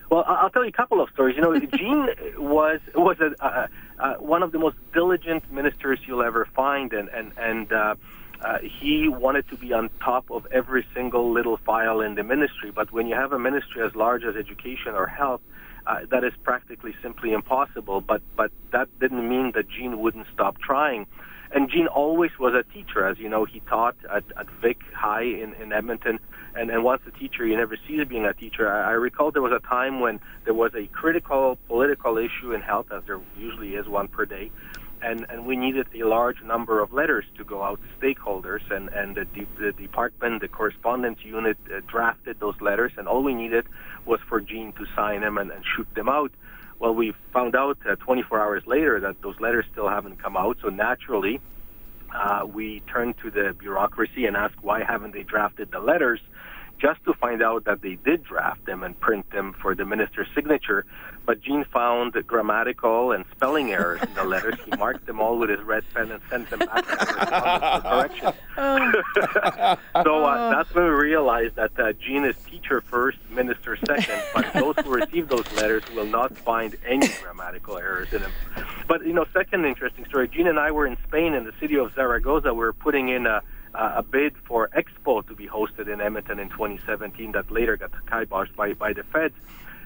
Well, 0.09 0.23
I'll 0.27 0.49
tell 0.49 0.63
you 0.63 0.69
a 0.69 0.71
couple 0.71 1.01
of 1.01 1.09
stories. 1.09 1.35
You 1.35 1.41
know, 1.41 1.59
Gene 1.77 2.07
was 2.37 2.79
was 2.93 3.17
a, 3.19 3.33
uh, 3.43 3.67
uh, 3.99 4.15
one 4.15 4.43
of 4.43 4.51
the 4.51 4.59
most 4.59 4.75
diligent 4.93 5.51
ministers 5.51 5.99
you'll 6.05 6.23
ever 6.23 6.47
find, 6.55 6.93
and 6.93 7.09
and 7.09 7.31
and. 7.37 7.71
Uh, 7.71 7.95
uh, 8.41 8.57
he 8.59 9.07
wanted 9.07 9.47
to 9.47 9.55
be 9.55 9.71
on 9.71 9.89
top 10.01 10.29
of 10.29 10.45
every 10.51 10.85
single 10.93 11.31
little 11.31 11.55
file 11.55 12.01
in 12.01 12.15
the 12.15 12.23
ministry. 12.23 12.69
But 12.69 12.91
when 12.91 13.07
you 13.07 13.15
have 13.15 13.31
a 13.31 13.39
ministry 13.39 13.81
as 13.81 13.95
large 13.95 14.25
as 14.25 14.35
education 14.35 14.93
or 14.93 15.07
health, 15.07 15.41
uh, 15.87 15.99
that 16.11 16.23
is 16.23 16.33
practically 16.43 16.93
simply 17.01 17.31
impossible. 17.31 18.01
But 18.01 18.21
but 18.35 18.51
that 18.71 18.87
didn't 18.99 19.27
mean 19.27 19.51
that 19.55 19.69
Gene 19.69 19.99
wouldn't 19.99 20.27
stop 20.33 20.59
trying. 20.59 21.07
And 21.55 21.71
Gene 21.71 21.87
always 21.87 22.31
was 22.37 22.53
a 22.53 22.63
teacher, 22.73 23.07
as 23.07 23.17
you 23.17 23.29
know. 23.29 23.45
He 23.45 23.61
taught 23.61 23.95
at, 24.13 24.25
at 24.37 24.47
Vic 24.61 24.77
High 24.93 25.23
in, 25.23 25.53
in 25.53 25.71
Edmonton, 25.71 26.19
and, 26.53 26.69
and 26.69 26.83
once 26.83 27.01
a 27.07 27.11
teacher, 27.11 27.45
you 27.47 27.55
never 27.55 27.77
cease 27.87 28.05
being 28.09 28.25
a 28.25 28.33
teacher. 28.33 28.69
I, 28.69 28.89
I 28.89 28.91
recall 28.91 29.31
there 29.31 29.41
was 29.41 29.53
a 29.53 29.65
time 29.65 30.01
when 30.01 30.19
there 30.43 30.53
was 30.53 30.73
a 30.75 30.87
critical 30.87 31.57
political 31.67 32.17
issue 32.17 32.51
in 32.51 32.59
health, 32.61 32.87
as 32.91 33.03
there 33.07 33.21
usually 33.37 33.75
is 33.75 33.87
one 33.87 34.09
per 34.09 34.25
day, 34.25 34.51
and, 35.01 35.25
and 35.29 35.45
we 35.45 35.55
needed 35.55 35.87
a 35.95 36.03
large 36.03 36.43
number 36.43 36.81
of 36.81 36.91
letters 36.91 37.23
to 37.37 37.45
go 37.45 37.63
out 37.63 37.79
to 37.81 38.05
stakeholders, 38.05 38.69
and, 38.69 38.89
and 38.89 39.15
the, 39.15 39.25
the 39.57 39.71
department, 39.71 40.41
the 40.41 40.49
correspondence 40.49 41.19
unit 41.23 41.57
uh, 41.73 41.79
drafted 41.87 42.37
those 42.41 42.59
letters, 42.59 42.91
and 42.97 43.07
all 43.07 43.23
we 43.23 43.33
needed 43.33 43.65
was 44.05 44.19
for 44.27 44.41
Gene 44.41 44.73
to 44.73 44.85
sign 44.93 45.21
them 45.21 45.37
and, 45.37 45.51
and 45.51 45.63
shoot 45.73 45.87
them 45.95 46.09
out. 46.09 46.33
Well, 46.79 46.93
we 46.93 47.13
found 47.33 47.55
out 47.55 47.77
uh, 47.89 47.95
24 47.95 48.39
hours 48.39 48.63
later 48.67 48.99
that 48.99 49.21
those 49.21 49.35
letters 49.39 49.65
still 49.71 49.89
haven't 49.89 50.21
come 50.21 50.35
out, 50.35 50.57
so 50.61 50.69
naturally, 50.69 51.39
uh, 52.13 52.45
we 52.45 52.81
turned 52.91 53.15
to 53.23 53.31
the 53.31 53.55
bureaucracy 53.57 54.25
and 54.25 54.35
asked 54.35 54.61
why 54.61 54.83
haven't 54.83 55.13
they 55.13 55.23
drafted 55.23 55.71
the 55.71 55.79
letters 55.79 56.19
just 56.79 57.03
to 57.05 57.13
find 57.13 57.41
out 57.41 57.65
that 57.65 57.81
they 57.81 57.95
did 57.95 58.23
draft 58.23 58.65
them 58.65 58.83
and 58.83 58.99
print 58.99 59.29
them 59.31 59.53
for 59.61 59.75
the 59.75 59.85
minister's 59.85 60.27
signature. 60.35 60.85
But 61.25 61.41
Gene 61.41 61.65
found 61.65 62.13
grammatical 62.27 63.11
and 63.11 63.25
spelling 63.31 63.71
errors 63.71 64.01
in 64.03 64.13
the 64.13 64.23
letters. 64.23 64.55
He 64.63 64.71
marked 64.77 65.07
them 65.07 65.19
all 65.19 65.39
with 65.39 65.49
his 65.49 65.61
red 65.61 65.83
pen 65.93 66.11
and 66.11 66.21
sent 66.29 66.49
them 66.49 66.59
back 66.59 66.85
for 66.85 66.95
correction. 67.81 68.33
so 70.03 70.25
uh, 70.25 70.49
that's 70.51 70.73
when 70.75 70.83
we 70.85 70.91
realized 70.91 71.55
that 71.55 71.71
uh, 71.79 71.93
Gene 71.93 72.25
is 72.25 72.35
teacher 72.49 72.81
first, 72.81 73.17
minister 73.31 73.77
second. 73.87 74.21
But 74.33 74.53
those 74.53 74.75
who 74.83 74.91
receive 74.91 75.27
those 75.29 75.51
letters 75.53 75.83
will 75.95 76.05
not 76.05 76.37
find 76.37 76.75
any 76.85 77.07
grammatical 77.23 77.77
errors 77.77 78.13
in 78.13 78.21
them. 78.21 78.31
But 78.87 79.05
you 79.05 79.13
know, 79.13 79.25
second 79.33 79.65
interesting 79.65 80.05
story. 80.05 80.27
Gene 80.27 80.47
and 80.47 80.59
I 80.59 80.71
were 80.71 80.85
in 80.85 80.97
Spain 81.07 81.33
in 81.33 81.43
the 81.43 81.53
city 81.59 81.77
of 81.77 81.93
Zaragoza. 81.95 82.53
We 82.53 82.59
were 82.59 82.73
putting 82.73 83.09
in 83.09 83.25
a 83.25 83.41
a 83.77 84.03
bid 84.03 84.35
for 84.47 84.69
Expo 84.69 85.25
to 85.27 85.35
be 85.35 85.47
hosted 85.47 85.91
in 85.91 86.01
Edmonton 86.01 86.39
in 86.39 86.49
2017 86.49 87.33
that 87.33 87.51
later 87.51 87.77
got 87.77 87.91
kiboshed 88.05 88.55
by, 88.55 88.73
by 88.73 88.93
the 88.93 89.03
feds. 89.03 89.35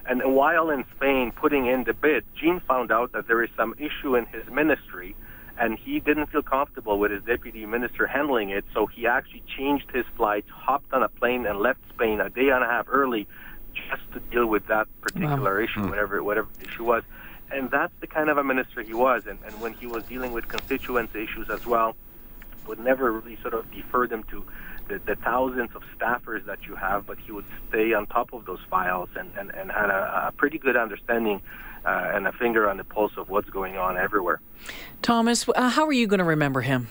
And 0.06 0.22
while 0.34 0.70
in 0.70 0.84
Spain 0.96 1.32
putting 1.32 1.66
in 1.66 1.84
the 1.84 1.92
bid, 1.92 2.24
Gene 2.34 2.60
found 2.60 2.90
out 2.90 3.12
that 3.12 3.26
there 3.28 3.42
is 3.42 3.50
some 3.56 3.74
issue 3.78 4.16
in 4.16 4.26
his 4.26 4.46
ministry 4.50 5.14
and 5.60 5.78
he 5.78 6.00
didn't 6.00 6.26
feel 6.28 6.42
comfortable 6.42 6.98
with 6.98 7.10
his 7.10 7.22
deputy 7.22 7.66
minister 7.66 8.06
handling 8.06 8.48
it, 8.48 8.64
so 8.72 8.86
he 8.86 9.06
actually 9.06 9.42
changed 9.58 9.90
his 9.92 10.06
flights, 10.16 10.48
hopped 10.48 10.90
on 10.94 11.02
a 11.02 11.08
plane, 11.08 11.44
and 11.44 11.60
left 11.60 11.80
Spain 11.90 12.18
a 12.20 12.30
day 12.30 12.48
and 12.48 12.64
a 12.64 12.66
half 12.66 12.86
early 12.88 13.28
just 13.74 14.02
to 14.12 14.20
deal 14.30 14.46
with 14.46 14.66
that 14.68 14.88
particular 15.02 15.58
wow. 15.58 15.64
issue, 15.64 15.80
hmm. 15.82 15.90
whatever 15.90 16.22
whatever 16.22 16.48
the 16.58 16.66
issue 16.66 16.84
was. 16.84 17.02
And 17.52 17.70
that's 17.70 17.92
the 18.00 18.06
kind 18.06 18.30
of 18.30 18.38
a 18.38 18.44
minister 18.44 18.82
he 18.82 18.94
was. 18.94 19.26
And, 19.26 19.38
and 19.44 19.60
when 19.60 19.74
he 19.74 19.86
was 19.86 20.04
dealing 20.04 20.32
with 20.32 20.48
constituents 20.48 21.14
issues 21.14 21.50
as 21.50 21.66
well, 21.66 21.94
would 22.66 22.78
never 22.78 23.12
really 23.12 23.38
sort 23.42 23.54
of 23.54 23.70
defer 23.70 24.06
them 24.06 24.22
to 24.24 24.44
the, 24.88 24.98
the 25.06 25.16
thousands 25.16 25.70
of 25.74 25.82
staffers 25.98 26.44
that 26.46 26.66
you 26.66 26.74
have, 26.74 27.06
but 27.06 27.18
he 27.18 27.32
would 27.32 27.44
stay 27.68 27.92
on 27.92 28.06
top 28.06 28.32
of 28.32 28.44
those 28.44 28.60
files 28.68 29.08
and, 29.16 29.30
and, 29.38 29.54
and 29.54 29.70
had 29.70 29.90
a, 29.90 30.28
a 30.28 30.32
pretty 30.36 30.58
good 30.58 30.76
understanding 30.76 31.40
uh, 31.84 32.12
and 32.14 32.26
a 32.26 32.32
finger 32.32 32.68
on 32.68 32.76
the 32.76 32.84
pulse 32.84 33.12
of 33.16 33.28
what's 33.28 33.48
going 33.50 33.76
on 33.76 33.96
everywhere. 33.96 34.40
Thomas, 35.00 35.48
uh, 35.48 35.70
how 35.70 35.86
are 35.86 35.92
you 35.92 36.06
going 36.06 36.18
to 36.18 36.24
remember 36.24 36.60
him? 36.60 36.88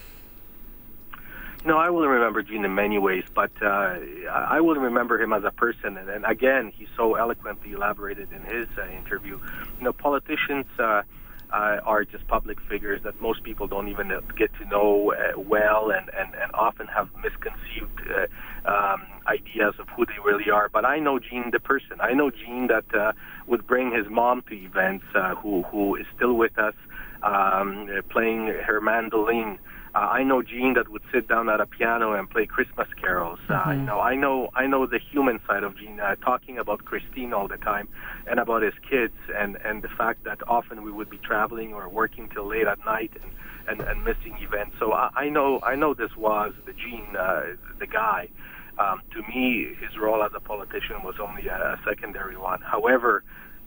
No, 1.66 1.78
I 1.78 1.90
will 1.90 2.08
remember 2.08 2.42
Gene 2.42 2.64
in 2.64 2.74
many 2.74 2.98
ways, 2.98 3.26
but 3.36 3.52
uh, 3.62 3.98
I 4.32 4.62
will 4.62 4.78
remember 4.78 5.22
him 5.22 5.34
as 5.34 5.44
a 5.44 5.52
person. 5.52 5.98
And, 5.98 6.10
and 6.10 6.26
again, 6.26 6.72
he 6.74 6.88
so 6.96 7.16
eloquently 7.16 7.74
elaborated 7.74 8.30
in 8.32 8.42
his 8.44 8.68
uh, 8.78 8.88
interview. 8.88 9.40
You 9.78 9.84
know, 9.84 9.92
politicians 9.92 10.66
uh, 10.80 11.02
uh, 11.52 11.78
are 11.86 12.04
just 12.06 12.28
public 12.28 12.58
figures 12.70 13.02
that 13.04 13.20
most 13.22 13.44
people 13.44 13.68
don't 13.68 13.88
even 13.88 14.12
get 14.38 14.50
to 14.62 14.66
know 14.68 15.14
uh, 15.14 15.40
well 15.40 15.92
and, 15.92 16.10
and, 16.18 16.34
and 16.36 16.52
often 16.54 16.88
have 16.88 17.10
misconceived 17.24 18.00
uh, 18.10 18.70
um, 18.70 19.02
ideas 19.28 19.74
of 19.80 19.88
who 19.96 20.06
they 20.06 20.20
really 20.24 20.50
are. 20.52 20.70
But 20.72 20.86
I 20.86 21.00
know 21.00 21.20
Gene 21.20 21.50
the 21.52 21.60
person. 21.60 21.98
I 22.02 22.14
know 22.14 22.30
Gene 22.30 22.68
that 22.68 22.86
uh, 22.98 23.14
would 23.48 23.66
bring 23.66 23.92
his 23.92 24.06
mom 24.10 24.44
to 24.50 24.56
events, 24.56 25.06
uh, 25.16 25.36
who, 25.36 25.64
who 25.64 25.96
is 25.96 26.06
still 26.16 26.34
with 26.34 26.58
us, 26.60 26.76
um, 27.24 27.88
playing 28.10 28.54
her 28.66 28.80
mandolin. 28.82 29.60
Uh, 29.96 29.98
I 29.98 30.24
know 30.24 30.44
Gene 30.44 30.74
that 30.76 30.90
would 30.90 31.02
sit 31.12 31.28
down 31.28 31.50
at 31.50 31.60
a 31.60 31.66
piano 31.66 32.14
and 32.14 32.30
play 32.30 32.46
Christmas 32.46 32.88
carols. 33.02 33.40
Uh, 33.50 33.54
mm-hmm. 33.54 33.80
you 33.80 33.86
know, 33.86 34.00
I 34.00 34.16
know 34.16 34.50
I 34.54 34.68
know 34.68 34.86
the 34.86 35.00
human 35.00 35.40
side 35.48 35.64
of 35.64 35.78
Gene, 35.78 36.00
uh, 36.00 36.16
talking 36.16 36.58
about 36.58 36.86
Christine 36.86 37.34
all 37.34 37.48
the 37.48 37.58
time 37.58 37.88
and 38.28 38.40
about 38.40 38.62
his 38.62 38.76
kids, 38.88 39.16
and 39.36 39.58
and 39.64 39.82
the 39.82 39.90
fact 39.90 40.24
that 40.26 40.40
often 40.48 40.84
we 40.84 40.92
would 40.92 41.10
be 41.10 41.18
traveling 41.18 41.74
or 41.74 41.90
working 41.90 42.30
till 42.30 42.46
late 42.46 42.68
at 42.68 42.84
night 42.86 43.12
and 43.22 43.32
and, 43.68 43.88
and 43.88 44.04
missing 44.04 44.38
events. 44.42 44.76
So 44.80 44.94
I, 44.94 45.10
I 45.16 45.30
know 45.30 45.60
I 45.64 45.76
know 45.76 45.94
this 45.94 46.16
was 46.16 46.54
the 46.66 46.74
Gene, 46.74 47.16
uh, 47.18 47.56
the 47.80 47.88
guy. 47.88 48.30
Um, 48.78 49.02
to 49.12 49.22
me, 49.24 49.76
his 49.82 49.98
role 49.98 50.24
as 50.24 50.32
a 50.34 50.40
politician 50.40 51.04
was 51.04 51.16
only 51.20 51.48
a, 51.48 51.56
a 51.56 51.80
secondary 51.86 52.38
one. 52.38 52.62
However, 52.62 53.24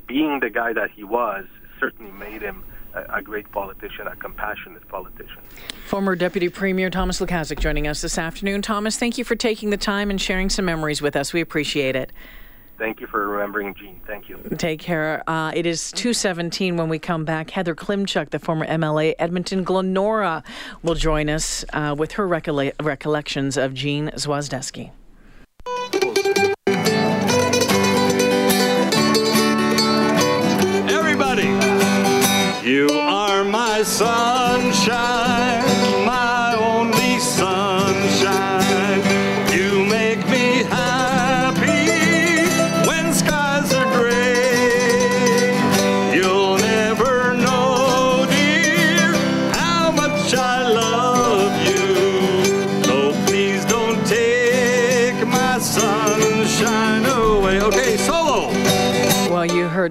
being 0.07 0.41
the 0.41 0.49
guy 0.49 0.73
that 0.73 0.91
he 0.91 1.05
was 1.05 1.45
certainly 1.79 2.13
made 2.13 2.41
him 2.41 2.65
a, 2.95 3.23
great 3.23 3.51
politician, 3.51 4.07
a 4.07 4.17
compassionate 4.17 4.87
politician. 4.89 5.39
Former 5.87 6.17
Deputy 6.17 6.49
Premier 6.49 6.91
Thomas 6.91 7.21
Lukaszuk 7.21 7.59
joining 7.59 7.87
us 7.87 8.01
this 8.03 8.19
afternoon. 8.19 8.63
Thomas, 8.63 8.99
thank 8.99 9.19
you 9.19 9.25
for 9.25 9.35
taking 9.35 9.71
the 9.71 9.77
time 9.77 10.11
and 10.11 10.21
sharing 10.21 10.51
some 10.51 10.65
memories 10.65 11.03
with 11.03 11.17
us. 11.17 11.33
We 11.33 11.41
appreciate 11.41 11.97
it. 11.97 12.13
Thank 12.79 13.01
you 13.01 13.07
for 13.07 13.29
remembering 13.29 13.75
Gene. 13.75 14.01
Thank 14.07 14.29
you. 14.29 14.39
Take 14.59 14.81
care. 14.81 15.23
Uh, 15.29 15.53
it 15.55 15.67
is 15.67 15.93
217 15.93 16.77
when 16.77 16.89
we 16.89 16.99
come 16.99 17.25
back. 17.25 17.51
Heather 17.51 17.75
Klimchuk, 17.77 18.31
the 18.31 18.39
former 18.39 18.67
MLA 18.67 19.15
Edmonton 19.19 19.65
Glenora, 19.65 20.43
will 20.83 20.97
join 20.97 21.29
us 21.29 21.65
uh, 21.73 21.95
with 21.97 22.13
her 22.13 22.27
recolle- 22.27 22.73
recollections 22.83 23.57
of 23.57 23.73
Gene 23.73 24.11
Zwozdesky. 24.15 24.91
You 32.65 32.87
are 32.91 33.43
my 33.43 33.83
sunshine, 33.83 35.22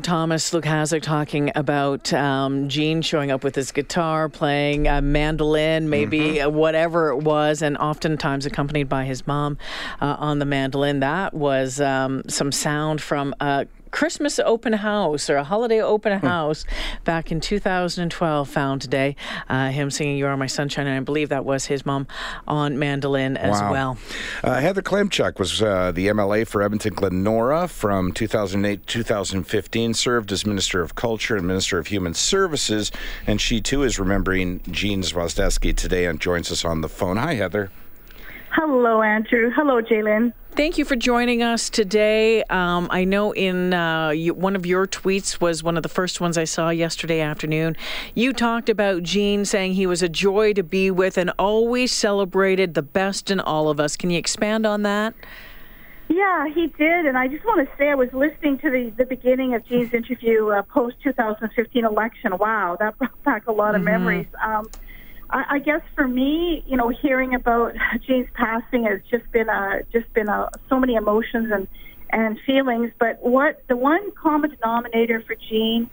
heard 0.02 0.06
Thomas 0.06 0.52
Lukaszuk 0.52 1.02
talking 1.02 1.52
about 1.56 2.12
um, 2.14 2.70
Gene 2.70 3.02
showing 3.02 3.30
up 3.30 3.44
with 3.44 3.56
his 3.56 3.72
guitar, 3.72 4.30
playing 4.30 4.88
a 4.88 5.02
mandolin, 5.02 5.90
maybe 5.90 6.20
mm-hmm. 6.20 6.56
whatever 6.56 7.10
it 7.10 7.18
was, 7.18 7.62
and 7.62 7.78
oftentimes 7.78 8.46
accompanied 8.46 8.90
by 8.90 9.06
his 9.06 9.28
mom 9.28 9.58
uh, 10.02 10.16
on 10.18 10.40
the 10.40 10.46
mandolin. 10.46 11.02
That 11.02 11.34
was 11.34 11.80
um, 11.80 12.24
some 12.28 12.52
sound 12.52 13.02
from 13.02 13.36
a 13.40 13.68
Christmas 13.92 14.40
open 14.40 14.74
house 14.74 15.30
or 15.30 15.36
a 15.36 15.44
holiday 15.44 15.82
open 15.82 16.18
hmm. 16.20 16.26
house 16.26 16.66
back 17.04 17.32
in 17.32 17.40
2012 17.40 18.50
found 18.50 18.82
today. 18.82 19.16
Uh, 19.50 19.70
him 19.70 19.92
singing 19.92 20.18
You 20.18 20.28
Are 20.28 20.38
My 20.38 20.48
Sunshine, 20.48 20.88
and 20.88 20.98
I 20.98 21.00
believe 21.02 21.30
that 21.30 21.46
was 21.46 21.66
his 21.66 21.86
mom 21.86 22.08
on 22.48 22.80
mandolin 22.80 23.38
as 23.38 23.62
wow. 23.62 23.72
well. 23.72 23.98
Uh, 24.44 24.60
Heather 24.60 24.82
Klimchuk 24.82 25.40
was 25.40 25.62
uh, 25.62 25.92
the 25.92 26.08
MLA 26.08 26.48
for 26.48 26.62
Edmonton 26.62 26.94
Glenora 26.94 27.68
from 27.68 28.12
2008 28.12 28.88
2015, 28.88 29.94
served 29.94 30.32
as 30.32 30.46
Minister 30.46 30.82
of 30.82 30.96
Culture 30.96 31.36
and 31.36 31.46
Minister 31.46 31.78
of 31.78 31.88
Human 31.88 32.14
Services, 32.14 32.92
and 33.28 33.40
she 33.40 33.62
too 33.62 33.84
is 33.84 34.00
remembering 34.00 34.62
Gene 34.72 35.02
Zwozdesky 35.02 35.76
today 35.76 36.06
and 36.06 36.20
joins 36.20 36.52
us 36.52 36.66
on 36.66 36.82
the 36.82 36.90
phone. 36.90 37.18
Hi, 37.18 37.36
Heather. 37.36 37.70
Hello, 38.52 39.02
Andrew. 39.02 39.50
Hello, 39.56 39.82
Jaylen. 39.82 40.34
Thank 40.54 40.78
you 40.78 40.84
for 40.84 40.98
joining 40.98 41.42
us 41.42 41.70
today. 41.70 42.44
Um, 42.50 42.90
I 42.92 43.06
know 43.06 43.32
in 43.32 43.74
uh, 43.74 44.10
you, 44.10 44.34
one 44.34 44.58
of 44.58 44.66
your 44.66 44.86
tweets 44.86 45.40
was 45.40 45.64
one 45.64 45.78
of 45.78 45.84
the 45.84 45.90
first 45.90 46.20
ones 46.20 46.38
I 46.38 46.44
saw 46.44 46.70
yesterday 46.70 47.22
afternoon. 47.22 47.78
You 48.16 48.34
talked 48.34 48.68
about 48.68 49.02
Gene 49.02 49.46
saying 49.46 49.76
he 49.76 49.86
was 49.86 50.04
a 50.04 50.10
joy 50.10 50.52
to 50.54 50.62
be 50.62 50.92
with 50.92 51.18
and 51.18 51.32
always 51.40 51.94
celebrated 51.94 52.74
the 52.74 52.82
best 52.82 53.32
in 53.32 53.40
all 53.40 53.70
of 53.70 53.80
us. 53.80 53.96
Can 53.96 54.10
you 54.10 54.20
expand 54.20 54.66
on 54.66 54.82
that? 54.82 55.14
Yeah, 56.10 56.50
he 56.50 56.68
did. 56.68 57.06
And 57.06 57.18
I 57.18 57.30
just 57.30 57.46
want 57.46 57.66
to 57.66 57.78
say 57.78 57.90
I 57.90 57.96
was 57.96 58.10
listening 58.12 58.58
to 58.60 58.70
the, 58.70 58.94
the 58.98 59.06
beginning 59.06 59.56
of 59.56 59.66
Gene's 59.66 59.94
interview 59.94 60.50
uh, 60.50 60.64
post 60.64 60.98
2015 61.02 61.86
election. 61.86 62.38
Wow, 62.38 62.76
that 62.78 62.98
brought 62.98 63.24
back 63.24 63.48
a 63.48 63.54
lot 63.54 63.74
of 63.74 63.80
mm-hmm. 63.80 63.86
memories. 63.86 64.28
Um, 64.44 64.70
I, 65.32 65.46
I 65.50 65.60
guess 65.60 65.82
for 65.96 66.08
me, 66.08 66.64
you 66.68 66.78
know, 66.78 66.90
hearing 66.90 67.34
about 67.34 67.74
Gene's 68.08 68.28
passing 68.34 68.84
has 68.84 69.00
just 69.10 69.30
been 69.32 69.50
a 69.50 69.82
just 69.92 70.12
been 70.14 70.30
a 70.30 70.50
so 70.70 70.80
many 70.80 70.96
emotions 70.96 71.52
and 71.52 71.68
and 72.12 72.38
feelings. 72.46 72.92
But 73.00 73.22
what 73.22 73.64
the 73.68 73.76
one 73.76 74.12
common 74.12 74.52
denominator 74.52 75.24
for 75.26 75.36
Gene 75.50 75.90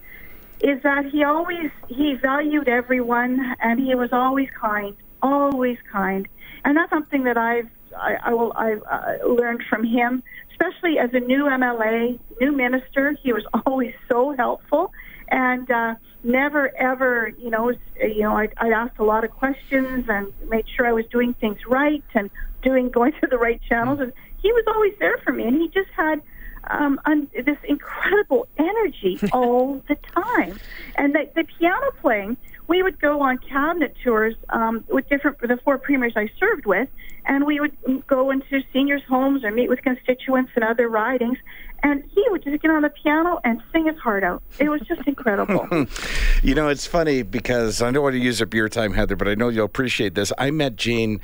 is 0.61 0.83
that 0.83 1.07
he 1.13 1.23
always 1.25 1.71
he 1.89 2.15
valued 2.15 2.69
everyone 2.69 3.55
and 3.61 3.81
he 3.81 3.95
was 3.95 4.11
always 4.13 4.49
kind, 4.61 4.97
always 5.23 5.79
kind, 5.91 6.29
and 6.65 6.77
that's 6.77 6.91
something 6.91 7.25
that 7.25 7.37
I've 7.37 7.69
I, 7.97 8.17
I 8.25 8.35
will 8.35 8.53
I've 8.57 8.83
uh, 8.91 9.27
learned 9.27 9.63
from 9.69 9.85
him, 9.85 10.23
especially 10.51 10.99
as 10.99 11.11
a 11.13 11.21
new 11.21 11.45
MLA, 11.45 12.19
new 12.41 12.53
minister. 12.53 13.17
He 13.23 13.33
was 13.33 13.45
always 13.67 13.95
so 14.09 14.35
helpful 14.37 14.93
and. 15.31 15.71
uh 15.71 15.95
never 16.25 16.77
ever, 16.77 17.33
you 17.39 17.51
know, 17.51 17.73
you 18.01 18.21
know, 18.21 18.37
I, 18.37 18.49
I 18.59 18.71
asked 18.71 18.99
a 18.99 19.05
lot 19.05 19.25
of 19.25 19.31
questions 19.31 20.07
and 20.09 20.33
made 20.49 20.67
sure 20.77 20.87
I 20.87 20.93
was 20.93 21.07
doing 21.07 21.35
things 21.35 21.59
right 21.67 22.03
and 22.15 22.31
doing 22.63 22.91
going 22.99 23.13
to 23.21 23.27
the 23.29 23.39
right 23.39 23.61
channels. 23.69 24.01
And 24.01 24.13
he 24.43 24.53
was 24.53 24.65
always 24.69 24.95
there 24.99 25.19
for 25.19 25.33
me, 25.33 25.45
and 25.45 25.61
he 25.61 25.69
just 25.69 25.91
had 25.97 26.23
um, 26.65 27.01
un, 27.05 27.29
this 27.35 27.57
incredible 27.65 28.47
energy 28.59 29.19
all 29.33 29.83
the 29.89 29.97
time. 30.15 30.59
And 30.97 31.15
the, 31.15 31.29
the 31.35 31.45
piano 31.45 31.91
playing 32.01 32.37
we 32.69 32.83
would 32.83 33.01
go 33.01 33.23
on 33.23 33.39
cabinet 33.39 33.97
tours 34.05 34.35
um, 34.51 34.85
with 34.89 35.09
different 35.09 35.41
the 35.41 35.59
four 35.65 35.79
premiers 35.79 36.13
I 36.17 36.31
served 36.39 36.67
with, 36.67 36.89
and 37.25 37.47
we 37.47 37.61
would 37.61 37.77
go 38.07 38.31
into 38.31 38.61
seniors' 38.73 39.03
homes 39.09 39.43
or 39.43 39.51
meet 39.51 39.69
with 39.69 39.83
constituents 39.83 40.53
in 40.57 40.63
other 40.63 40.89
ridings. 40.89 41.39
And 41.83 42.03
he 42.13 42.25
would 42.31 42.43
just 42.43 42.61
get 42.61 42.71
on 42.71 42.83
the 42.83 42.91
piano 42.91 43.39
and 43.45 43.63
sing 43.73 43.87
his 43.87 43.97
heart 43.99 44.25
out. 44.25 44.43
It 44.59 44.69
was 44.69 44.81
just 44.83 45.07
incredible. 45.07 45.87
You 46.41 46.55
know, 46.55 46.69
it's 46.69 46.87
funny 46.87 47.23
because 47.23 47.83
I 47.83 47.91
don't 47.91 48.01
want 48.05 48.13
to 48.13 48.21
use 48.21 48.41
up 48.41 48.55
your 48.55 48.69
time, 48.69 48.93
Heather, 48.93 49.17
but 49.17 49.27
I 49.27 49.35
know 49.35 49.49
you'll 49.49 49.65
appreciate 49.65 50.15
this. 50.15 50.33
I 50.39 50.53
met 50.53 50.77
Gene 50.77 51.21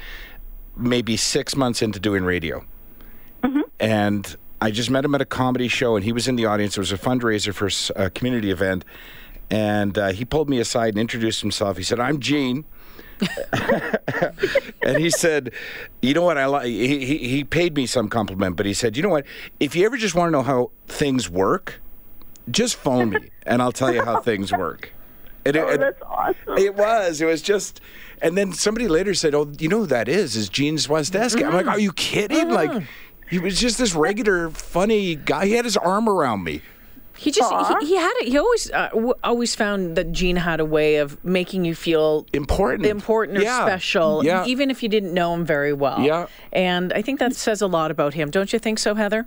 maybe 0.76 1.16
six 1.16 1.54
months 1.54 1.82
into 1.82 2.00
doing 2.00 2.24
radio. 2.24 2.64
And 3.78 4.36
I 4.60 4.70
just 4.70 4.90
met 4.90 5.04
him 5.04 5.14
at 5.14 5.20
a 5.20 5.26
comedy 5.26 5.68
show, 5.68 5.94
and 5.94 6.04
he 6.04 6.12
was 6.12 6.26
in 6.26 6.36
the 6.36 6.46
audience. 6.46 6.76
It 6.76 6.80
was 6.80 6.90
a 6.92 6.98
fundraiser 6.98 7.54
for 7.54 7.68
a 8.00 8.10
community 8.10 8.50
event. 8.50 8.84
And 9.54 9.96
uh, 9.96 10.08
he 10.12 10.24
pulled 10.24 10.50
me 10.50 10.58
aside 10.58 10.94
and 10.94 10.98
introduced 10.98 11.40
himself. 11.40 11.76
He 11.76 11.82
said, 11.84 12.00
I'm 12.00 12.18
Gene. 12.18 12.64
and 14.82 14.98
he 14.98 15.08
said, 15.08 15.52
"You 16.02 16.14
know 16.14 16.22
what? 16.22 16.36
I 16.36 16.46
like." 16.46 16.66
he, 16.66 17.04
he 17.06 17.18
he 17.18 17.44
paid 17.44 17.76
me 17.76 17.86
some 17.86 18.08
compliment, 18.08 18.56
but 18.56 18.66
he 18.66 18.74
said, 18.74 18.96
you 18.96 19.02
know 19.04 19.08
what? 19.08 19.24
If 19.60 19.76
you 19.76 19.86
ever 19.86 19.96
just 19.96 20.16
want 20.16 20.28
to 20.28 20.32
know 20.32 20.42
how 20.42 20.72
things 20.88 21.30
work, 21.30 21.80
just 22.50 22.74
phone 22.74 23.10
me, 23.10 23.30
and 23.46 23.62
I'll 23.62 23.70
tell 23.72 23.94
you 23.94 24.04
how 24.04 24.20
things 24.20 24.50
work." 24.52 24.92
And 25.46 25.54
it- 25.56 25.60
oh, 25.64 25.68
and- 25.68 25.82
that's 25.82 26.02
awesome. 26.02 26.58
it 26.58 26.74
was. 26.74 27.20
It 27.20 27.26
was 27.26 27.40
just. 27.40 27.80
And 28.20 28.36
then 28.36 28.52
somebody 28.52 28.88
later 28.88 29.14
said, 29.14 29.32
"Oh, 29.32 29.50
you 29.60 29.68
know 29.68 29.78
who 29.80 29.86
that 29.86 30.08
is? 30.08 30.34
Is 30.34 30.48
Gene 30.48 30.76
Zwozdesky?" 30.76 31.46
I'm 31.46 31.54
like, 31.54 31.68
"Are 31.68 31.78
you 31.78 31.92
kidding?" 31.92 32.50
Like, 32.50 32.82
he 33.30 33.38
was 33.38 33.60
just 33.60 33.78
this 33.78 33.94
regular, 33.94 34.50
funny 34.50 35.14
guy. 35.14 35.46
He 35.46 35.52
had 35.52 35.64
his 35.64 35.76
arm 35.76 36.08
around 36.08 36.42
me. 36.42 36.62
He 37.16 37.30
just 37.30 37.52
he, 37.80 37.86
he 37.88 37.96
had 37.96 38.12
it. 38.16 38.28
He 38.28 38.36
always 38.38 38.70
uh, 38.72 38.88
w- 38.92 39.14
always 39.22 39.54
found 39.54 39.96
that 39.96 40.10
Gene 40.12 40.36
had 40.36 40.58
a 40.60 40.64
way 40.64 40.96
of 40.96 41.22
making 41.24 41.64
you 41.64 41.74
feel 41.74 42.26
Important. 42.32 42.86
important 42.86 43.38
or 43.38 43.42
Yeah. 43.42 43.64
special, 43.64 44.24
Yeah. 44.24 44.44
even 44.46 44.70
if 44.70 44.82
you 44.82 44.88
didn't 44.88 45.14
know 45.14 45.32
him 45.34 45.44
very 45.44 45.72
well. 45.72 46.00
Yeah. 46.00 46.26
And 46.52 46.92
I 46.92 47.02
think 47.02 47.20
that 47.20 47.34
says 47.36 47.62
a 47.62 47.66
lot 47.68 47.90
about 47.90 48.14
him. 48.14 48.30
Don't 48.30 48.52
you 48.52 48.58
think 48.58 48.78
so, 48.80 48.94
Heather? 48.94 49.26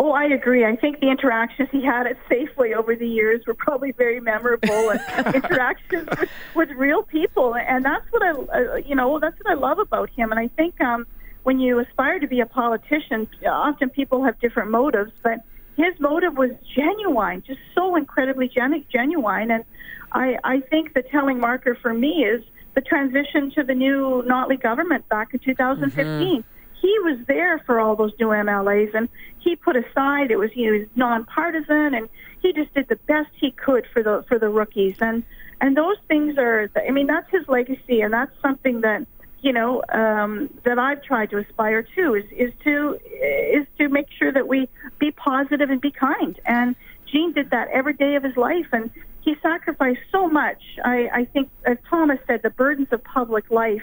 Oh, 0.00 0.12
I 0.12 0.26
agree. 0.26 0.64
I 0.64 0.76
think 0.76 1.00
the 1.00 1.10
interactions 1.10 1.68
he 1.72 1.84
had 1.84 2.06
at 2.06 2.16
Safeway 2.28 2.72
over 2.76 2.94
the 2.94 3.08
years 3.08 3.44
were 3.48 3.54
probably 3.54 3.90
very 3.90 4.20
memorable, 4.20 4.90
and 4.90 5.34
interactions 5.34 6.08
with, 6.20 6.30
with 6.54 6.70
real 6.70 7.02
people, 7.02 7.56
and 7.56 7.84
that's 7.84 8.04
what 8.12 8.22
I, 8.22 8.30
uh, 8.30 8.76
you 8.76 8.94
know, 8.94 9.18
that's 9.18 9.36
what 9.42 9.50
I 9.50 9.54
love 9.54 9.80
about 9.80 10.08
him. 10.10 10.30
And 10.30 10.38
I 10.38 10.46
think 10.56 10.80
um, 10.80 11.04
when 11.42 11.58
you 11.58 11.80
aspire 11.80 12.20
to 12.20 12.28
be 12.28 12.38
a 12.38 12.46
politician, 12.46 13.26
often 13.44 13.90
people 13.90 14.22
have 14.22 14.38
different 14.38 14.70
motives, 14.70 15.10
but 15.24 15.40
his 15.78 15.98
motive 16.00 16.36
was 16.36 16.50
genuine, 16.74 17.42
just 17.46 17.60
so 17.74 17.94
incredibly 17.94 18.48
genu- 18.48 18.84
genuine. 18.92 19.50
And 19.52 19.64
I, 20.10 20.36
I 20.42 20.60
think 20.60 20.92
the 20.92 21.02
telling 21.02 21.38
marker 21.38 21.78
for 21.80 21.94
me 21.94 22.24
is 22.24 22.42
the 22.74 22.80
transition 22.80 23.52
to 23.52 23.62
the 23.62 23.74
new 23.74 24.24
Notley 24.26 24.60
government 24.60 25.08
back 25.08 25.32
in 25.32 25.38
2015 25.38 25.94
mm-hmm. 25.96 26.40
he 26.80 26.98
was 27.00 27.18
there 27.26 27.60
for 27.60 27.78
all 27.78 27.96
those 27.96 28.12
new 28.18 28.26
MLAs, 28.26 28.92
and 28.94 29.08
he 29.38 29.54
put 29.56 29.76
aside 29.76 30.30
it 30.30 30.38
was 30.38 30.50
he 30.52 30.68
was 30.68 30.86
nonpartisan, 30.96 31.94
and 31.94 32.08
he 32.42 32.52
just 32.52 32.74
did 32.74 32.88
the 32.88 32.96
best 33.06 33.30
he 33.40 33.52
could 33.52 33.86
for 33.92 34.02
the 34.02 34.24
for 34.28 34.38
the 34.38 34.48
rookies, 34.48 34.96
and 35.00 35.22
and 35.60 35.76
those 35.76 35.96
things 36.08 36.38
are 36.38 36.70
I 36.76 36.90
mean 36.90 37.06
that's 37.06 37.30
his 37.30 37.48
legacy, 37.48 38.00
and 38.00 38.12
that's 38.12 38.32
something 38.42 38.80
that 38.82 39.06
you 39.40 39.52
know 39.52 39.82
um, 39.92 40.50
that 40.64 40.78
I've 40.78 41.02
tried 41.02 41.30
to 41.30 41.38
aspire 41.38 41.86
to 41.96 42.14
is 42.14 42.24
is 42.30 42.52
to 42.64 42.98
is 43.22 43.66
to 43.78 43.88
make 43.88 44.06
sure 44.18 44.32
that 44.32 44.48
we 44.48 44.68
be 44.98 45.10
positive 45.10 45.70
and 45.70 45.80
be 45.80 45.90
kind, 45.90 46.38
and 46.44 46.74
Gene 47.10 47.32
did 47.32 47.50
that 47.50 47.68
every 47.68 47.94
day 47.94 48.14
of 48.16 48.22
his 48.22 48.36
life, 48.36 48.66
and 48.72 48.90
he 49.22 49.34
sacrificed 49.42 50.00
so 50.10 50.28
much. 50.28 50.60
I, 50.84 51.08
I 51.12 51.24
think, 51.26 51.50
as 51.64 51.76
Thomas 51.88 52.18
said, 52.26 52.40
the 52.42 52.50
burdens 52.50 52.88
of 52.92 53.02
public 53.04 53.50
life. 53.50 53.82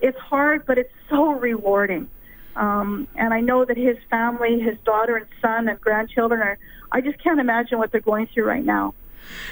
It's 0.00 0.18
hard, 0.18 0.66
but 0.66 0.78
it's 0.78 0.92
so 1.08 1.32
rewarding. 1.32 2.08
Um, 2.54 3.06
and 3.16 3.32
I 3.34 3.40
know 3.40 3.64
that 3.64 3.76
his 3.76 3.96
family, 4.10 4.60
his 4.60 4.78
daughter 4.84 5.16
and 5.16 5.26
son 5.42 5.68
and 5.68 5.80
grandchildren 5.80 6.40
are, 6.40 6.58
I 6.92 7.00
just 7.00 7.22
can't 7.22 7.40
imagine 7.40 7.78
what 7.78 7.92
they're 7.92 8.00
going 8.00 8.28
through 8.32 8.44
right 8.44 8.64
now. 8.64 8.94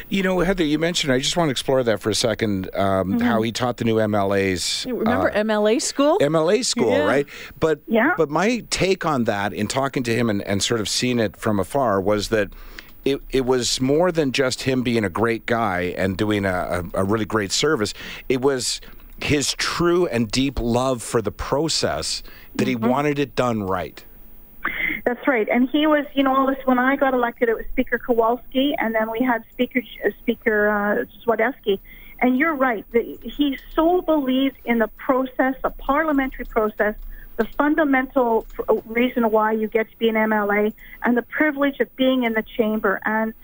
You 0.08 0.22
know, 0.22 0.40
Heather, 0.40 0.64
you 0.64 0.78
mentioned. 0.78 1.12
I 1.12 1.18
just 1.18 1.36
want 1.36 1.48
to 1.48 1.50
explore 1.50 1.82
that 1.82 2.00
for 2.00 2.10
a 2.10 2.14
2nd 2.14 2.76
um, 2.78 3.20
How 3.20 3.42
he 3.42 3.52
taught 3.52 3.78
the 3.78 3.84
new 3.84 3.96
MLAs. 3.96 4.86
Remember 4.86 5.30
uh, 5.30 5.34
MLA 5.42 5.80
school? 5.80 6.18
MLA 6.18 6.64
school, 6.64 6.90
Yeah. 6.90 7.04
right? 7.06 7.26
But 7.60 7.80
Yeah. 7.86 8.14
but 8.16 8.30
my 8.30 8.64
take 8.70 9.04
on 9.06 9.24
that 9.24 9.52
in 9.52 9.68
talking 9.68 10.02
to 10.04 10.14
him 10.14 10.28
and, 10.30 10.42
and 10.42 10.62
sort 10.62 10.80
of 10.80 10.88
seeing 10.88 11.18
it 11.18 11.36
from 11.36 11.58
afar 11.58 12.00
was 12.00 12.28
that 12.28 12.50
it, 13.04 13.20
it 13.30 13.44
was 13.44 13.80
more 13.80 14.10
than 14.10 14.32
just 14.32 14.62
him 14.62 14.82
being 14.82 15.04
a 15.04 15.10
great 15.10 15.44
guy 15.46 15.94
and 15.98 16.16
doing 16.16 16.44
a, 16.46 16.84
a, 16.94 17.00
a 17.02 17.04
really 17.04 17.26
great 17.26 17.52
service. 17.52 17.92
It 18.28 18.40
was 18.40 18.80
his 19.22 19.54
true 19.58 20.06
and 20.06 20.30
deep 20.30 20.58
love 20.58 21.02
for 21.02 21.20
the 21.22 21.30
process 21.30 22.22
that 22.54 22.66
he 22.66 22.74
wanted 22.76 23.18
it 23.18 23.36
done 23.36 23.62
right. 23.62 24.04
That's 25.14 25.28
right. 25.28 25.48
And 25.48 25.68
he 25.70 25.86
was, 25.86 26.06
you 26.14 26.24
know, 26.24 26.34
all 26.34 26.46
this, 26.46 26.58
when 26.64 26.80
I 26.80 26.96
got 26.96 27.14
elected, 27.14 27.48
it 27.48 27.54
was 27.54 27.64
Speaker 27.70 27.98
Kowalski, 27.98 28.74
and 28.78 28.94
then 28.94 29.12
we 29.12 29.20
had 29.20 29.44
Speaker 29.52 29.80
uh, 30.04 30.10
Speaker 30.22 30.68
uh, 30.68 31.04
Zwozdesky. 31.24 31.78
And 32.20 32.36
you're 32.36 32.54
right. 32.54 32.84
The, 32.90 33.16
he 33.22 33.56
so 33.76 34.02
believed 34.02 34.56
in 34.64 34.78
the 34.80 34.88
process, 34.96 35.54
the 35.62 35.70
parliamentary 35.70 36.46
process, 36.46 36.96
the 37.36 37.46
fundamental 37.56 38.46
uh, 38.68 38.74
reason 38.86 39.30
why 39.30 39.52
you 39.52 39.68
get 39.68 39.88
to 39.88 39.96
be 39.98 40.08
an 40.08 40.16
MLA, 40.16 40.72
and 41.04 41.16
the 41.16 41.22
privilege 41.22 41.78
of 41.78 41.94
being 41.94 42.24
in 42.24 42.32
the 42.32 42.44
chamber. 42.56 43.00
And 43.04 43.34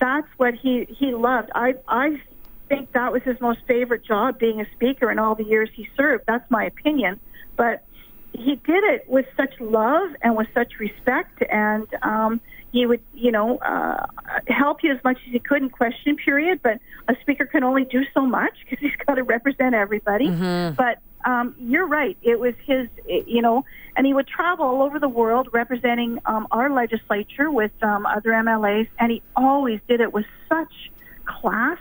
that's 0.00 0.28
what 0.36 0.54
he 0.54 0.86
he 0.88 1.12
loved. 1.14 1.50
I 1.52 1.74
I 1.88 2.22
think 2.68 2.92
that 2.92 3.12
was 3.12 3.22
his 3.24 3.40
most 3.40 3.58
favorite 3.66 4.04
job, 4.04 4.38
being 4.38 4.60
a 4.60 4.70
speaker 4.72 5.10
in 5.10 5.18
all 5.18 5.34
the 5.34 5.44
years 5.44 5.68
he 5.74 5.88
served. 5.96 6.24
That's 6.28 6.48
my 6.48 6.64
opinion, 6.64 7.18
but 7.56 7.82
he 8.32 8.56
did 8.56 8.84
it 8.84 9.08
with 9.08 9.26
such 9.36 9.58
love 9.60 10.10
and 10.22 10.36
with 10.36 10.48
such 10.54 10.78
respect, 10.78 11.42
and 11.50 11.86
um, 12.02 12.40
he 12.72 12.86
would, 12.86 13.00
you 13.14 13.32
know, 13.32 13.58
uh, 13.58 14.06
help 14.48 14.82
you 14.82 14.92
as 14.92 15.02
much 15.02 15.18
as 15.26 15.32
he 15.32 15.38
could 15.38 15.62
in 15.62 15.70
question 15.70 16.16
period. 16.16 16.60
But 16.62 16.80
a 17.08 17.16
speaker 17.20 17.46
can 17.46 17.64
only 17.64 17.84
do 17.84 18.04
so 18.14 18.26
much 18.26 18.52
because 18.64 18.78
he's 18.80 18.96
got 19.06 19.14
to 19.14 19.22
represent 19.22 19.74
everybody. 19.74 20.28
But 20.76 20.98
um, 21.24 21.54
you're 21.58 21.86
right; 21.86 22.16
it 22.22 22.38
was 22.38 22.54
his, 22.66 22.88
you 23.06 23.42
know, 23.42 23.64
and 23.96 24.06
he 24.06 24.14
would 24.14 24.28
travel 24.28 24.66
all 24.66 24.82
over 24.82 24.98
the 24.98 25.08
world 25.08 25.48
representing 25.52 26.20
um, 26.26 26.46
our 26.50 26.70
legislature 26.70 27.50
with 27.50 27.72
um, 27.82 28.06
other 28.06 28.30
MLAs, 28.30 28.88
and 28.98 29.10
he 29.10 29.22
always 29.34 29.80
did 29.88 30.00
it 30.00 30.12
with 30.12 30.26
such 30.48 30.90
class 31.24 31.78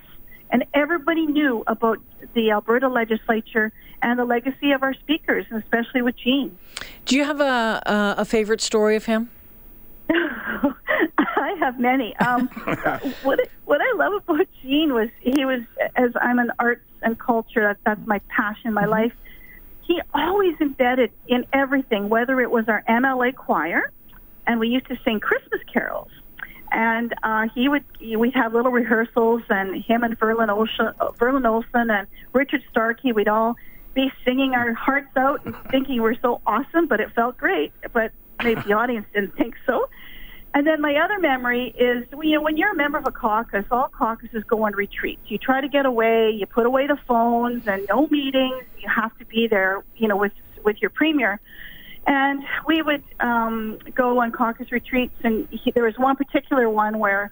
and 0.50 0.66
everybody 0.74 1.26
knew 1.26 1.64
about 1.68 2.00
the 2.34 2.52
Alberta 2.52 2.88
legislature 2.88 3.72
and 4.02 4.20
the 4.20 4.26
legacy 4.26 4.72
of 4.72 4.84
our 4.84 4.94
speakers, 4.94 5.46
and 5.50 5.62
especially 5.64 6.02
with 6.02 6.16
Gene. 6.18 6.58
Do 7.06 7.16
you 7.16 7.24
have 7.24 7.40
a, 7.42 7.82
a 7.86 8.16
a 8.22 8.26
favorite 8.26 8.62
story 8.62 8.96
of 8.96 9.06
him? 9.06 9.30
I 10.10 11.56
have 11.60 11.80
many. 11.80 12.16
Um, 12.18 12.48
what 13.24 13.40
I- 13.40 13.48
what 13.66 13.82
I 13.82 13.94
love 13.98 14.14
about 14.28 14.48
Gene 14.62 14.94
was 14.94 15.10
he 15.20 15.44
was 15.46 15.62
as 15.96 16.12
I'm 16.22 16.40
an 16.40 16.52
arts 16.60 16.82
and 17.02 17.20
culture. 17.20 17.62
That, 17.62 17.78
that's 17.86 18.08
my 18.08 18.20
passion, 18.30 18.74
my 18.74 18.86
life. 18.86 19.12
He 19.82 20.02
always 20.14 20.56
embedded 20.62 21.12
in 21.28 21.46
everything, 21.54 22.10
whether 22.10 22.40
it 22.42 22.50
was 22.52 22.68
our 22.68 22.84
MLA 22.90 23.36
choir, 23.36 23.92
and 24.46 24.60
we 24.60 24.68
used 24.70 24.88
to 24.88 24.98
sing 25.04 25.20
Christmas 25.20 25.62
carols. 25.72 26.10
And 26.72 27.14
uh, 27.24 27.48
he 27.54 27.70
would 27.70 27.84
we'd 28.02 28.34
have 28.36 28.54
little 28.54 28.72
rehearsals, 28.72 29.42
and 29.50 29.82
him 29.84 30.04
and 30.04 30.18
Verlyn 30.20 30.50
Olson, 30.50 30.94
Verlyn 31.18 31.46
Olson 31.48 31.90
and 31.90 32.08
Richard 32.34 32.64
Starkey, 32.72 33.12
we'd 33.14 33.28
all 33.30 33.56
be 33.98 34.12
singing 34.24 34.54
our 34.54 34.74
hearts 34.74 35.18
out 35.18 35.44
and 35.44 35.56
thinking 35.72 36.02
we're 36.02 36.20
so 36.20 36.40
awesome, 36.46 36.86
but 36.88 37.00
it 37.00 37.12
felt 37.14 37.36
great. 37.36 37.74
But 37.92 38.12
maybe 38.44 38.62
the 38.62 38.74
audience 38.82 39.08
didn't 39.14 39.36
think 39.36 39.56
so. 39.66 39.90
And 40.54 40.66
then 40.66 40.82
my 40.82 40.96
other 40.96 41.20
memory 41.20 41.74
is, 41.78 42.06
you 42.24 42.36
know, 42.36 42.42
when 42.42 42.58
you're 42.58 42.72
a 42.72 42.76
member 42.76 43.00
of 43.00 43.08
a 43.08 43.12
caucus, 43.12 43.66
all 43.72 43.90
caucuses 43.90 44.44
go 44.44 44.66
on 44.66 44.74
retreats. 44.74 45.22
You 45.28 45.40
try 45.40 45.62
to 45.62 45.68
get 45.68 45.86
away, 45.86 46.32
you 46.32 46.46
put 46.46 46.66
away 46.66 46.86
the 46.88 46.98
phones 47.08 47.68
and 47.68 47.86
no 47.90 48.08
meetings. 48.08 48.64
You 48.80 48.90
have 48.90 49.18
to 49.18 49.26
be 49.26 49.48
there, 49.48 49.84
you 49.98 50.08
know, 50.08 50.16
with 50.16 50.32
with 50.64 50.78
your 50.80 50.92
premier. 50.92 51.40
And 52.06 52.44
we 52.66 52.82
would 52.82 53.04
um, 53.20 53.80
go 53.94 54.22
on 54.22 54.32
caucus 54.32 54.72
retreats, 54.72 55.14
and 55.24 55.48
he, 55.52 55.72
there 55.72 55.84
was 55.84 55.98
one 55.98 56.16
particular 56.16 56.70
one 56.70 57.00
where 57.00 57.32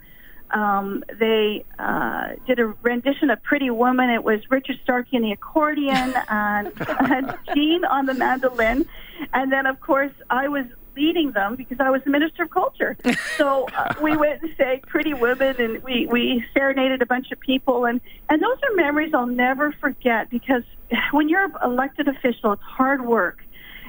um, 0.52 1.04
they 1.20 1.66
uh, 1.80 2.30
did 2.48 2.60
a 2.60 2.68
rendition 2.82 3.30
of 3.30 3.42
Pretty 3.44 3.70
Woman. 3.70 4.10
It 4.10 4.24
was 4.24 4.40
Richard 4.50 4.80
Starkey 4.84 5.18
on 5.18 5.24
the 5.24 5.32
accordion 5.32 6.14
and, 6.30 6.72
and 6.78 7.38
Gene 7.54 7.86
on 7.86 8.06
the 8.06 8.14
mandolin. 8.14 8.86
And 9.34 9.52
then, 9.52 9.66
of 9.66 9.80
course, 9.80 10.12
I 10.30 10.48
was 10.48 10.66
leading 10.96 11.32
them 11.32 11.56
because 11.56 11.78
I 11.80 11.90
was 11.90 12.02
the 12.06 12.10
Minister 12.10 12.44
of 12.44 12.52
Culture. 12.52 12.98
So 13.38 13.68
uh, 13.76 13.94
we 14.02 14.16
went 14.16 14.42
and 14.42 14.52
sang 14.58 14.80
Pretty 14.88 15.14
Woman 15.14 15.56
and 15.60 15.84
we, 15.84 16.08
we 16.10 16.46
serenaded 16.54 17.02
a 17.02 17.06
bunch 17.06 17.34
of 17.34 17.40
people. 17.42 17.84
And, 17.84 18.00
and 18.30 18.42
those 18.42 18.58
are 18.64 18.76
memories 18.76 19.14
I'll 19.14 19.28
never 19.28 19.74
forget 19.74 20.30
because 20.30 20.64
when 21.12 21.28
you're 21.28 21.44
an 21.44 21.54
elected 21.62 22.08
official, 22.08 22.54
it's 22.54 22.62
hard 22.62 23.06
work 23.06 23.40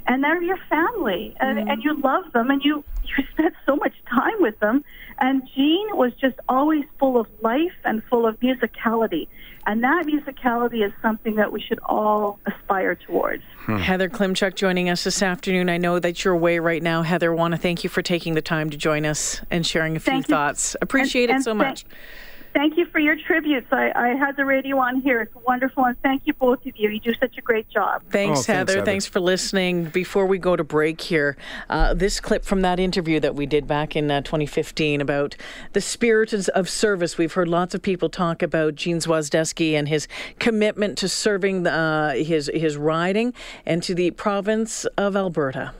and 0.07 0.23
they're 0.23 0.43
your 0.43 0.59
family 0.69 1.35
and, 1.41 1.59
and 1.69 1.83
you 1.83 1.99
love 2.01 2.25
them 2.33 2.51
and 2.51 2.63
you 2.65 2.85
you 3.05 3.25
spend 3.33 3.55
so 3.65 3.77
much 3.77 3.95
time 4.09 4.41
with 4.41 4.59
them 4.61 4.85
and 5.19 5.43
Gene 5.55 5.97
was 5.97 6.13
just 6.21 6.37
always 6.49 6.85
full 6.99 7.19
of 7.19 7.27
life 7.41 7.73
and 7.85 8.03
full 8.05 8.27
of 8.27 8.39
musicality 8.41 9.29
And 9.67 9.83
that 9.83 10.05
musicality 10.07 10.87
is 10.87 10.93
something 11.03 11.35
that 11.37 11.51
we 11.51 11.61
should 11.61 11.81
all 11.85 12.39
aspire 12.47 12.95
towards. 12.95 13.43
Hmm. 13.57 13.79
Heather 13.79 14.09
Klimchuk 14.09 14.55
joining 14.55 14.89
us 14.89 15.03
this 15.03 15.23
afternoon. 15.23 15.69
I 15.69 15.77
know 15.77 15.99
that 15.99 16.25
you're 16.25 16.35
away 16.35 16.61
right 16.61 16.83
now. 16.83 17.03
Heather, 17.03 17.35
want 17.35 17.53
to 17.53 17.59
thank 17.59 17.83
you 17.83 17.91
for 17.91 18.01
taking 18.01 18.35
the 18.35 18.43
time 18.43 18.71
to 18.71 18.77
join 18.77 19.05
us 19.05 19.41
and 19.51 19.67
sharing 19.67 19.97
a 19.97 20.01
few 20.01 20.13
thank 20.13 20.27
thoughts. 20.29 20.75
You. 20.75 20.79
Appreciate 20.83 21.31
and, 21.31 21.41
it 21.41 21.45
so 21.45 21.51
and 21.51 21.59
much. 21.59 21.85
Thank, 22.57 22.73
thank 22.73 22.79
you 22.79 22.91
for 22.91 22.99
your 22.99 23.17
tributes. 23.17 23.67
I, 23.71 23.93
I, 23.95 24.09
had 24.17 24.37
the 24.37 24.45
radio 24.45 24.79
on 24.79 25.03
here. 25.03 25.21
It's 25.21 25.35
wonderful, 25.47 25.85
and 25.85 26.01
thank 26.01 26.23
you 26.25 26.33
both 26.33 26.65
of 26.65 26.77
you. 26.77 26.89
You 26.89 27.01
do 27.01 27.13
such 27.21 27.37
a 27.37 27.43
great 27.43 27.69
job. 27.69 28.03
Thanks, 28.11 28.49
oh, 28.49 28.53
Heather. 28.53 28.67
thanks, 28.67 28.73
Heather. 28.73 28.85
Thanks 28.85 29.07
for 29.07 29.21
listening. 29.21 29.85
Before 29.85 30.27
we 30.27 30.39
go 30.39 30.57
to 30.57 30.65
break 30.65 31.03
here, 31.03 31.37
uh, 31.69 31.93
this 31.93 32.19
clip 32.19 32.45
from 32.45 32.63
that 32.63 32.81
interview 32.81 33.21
that 33.21 33.35
we 33.35 33.45
did 33.45 33.67
back 33.67 33.95
in 33.95 34.11
uh, 34.11 34.23
2015 34.23 35.03
about 35.03 35.37
the 35.75 35.81
spirit 35.83 36.33
of 36.33 36.69
service. 36.69 37.19
We've 37.19 37.33
heard 37.33 37.49
lots 37.49 37.75
of 37.75 37.83
people 37.83 38.09
talk 38.09 38.43
about 38.43 38.75
Gene 38.75 38.99
Zwozdesky 38.99 39.73
and 39.73 39.89
his 39.89 40.09
commitment 40.39 40.97
to 40.99 41.09
serving 41.09 41.67
uh, 41.67 42.15
his 42.15 42.51
his 42.55 42.77
riding 42.77 43.35
and 43.67 43.83
to 43.83 43.95
the 43.95 44.13
province 44.13 44.87
of 44.97 45.15
Alberta. 45.15 45.73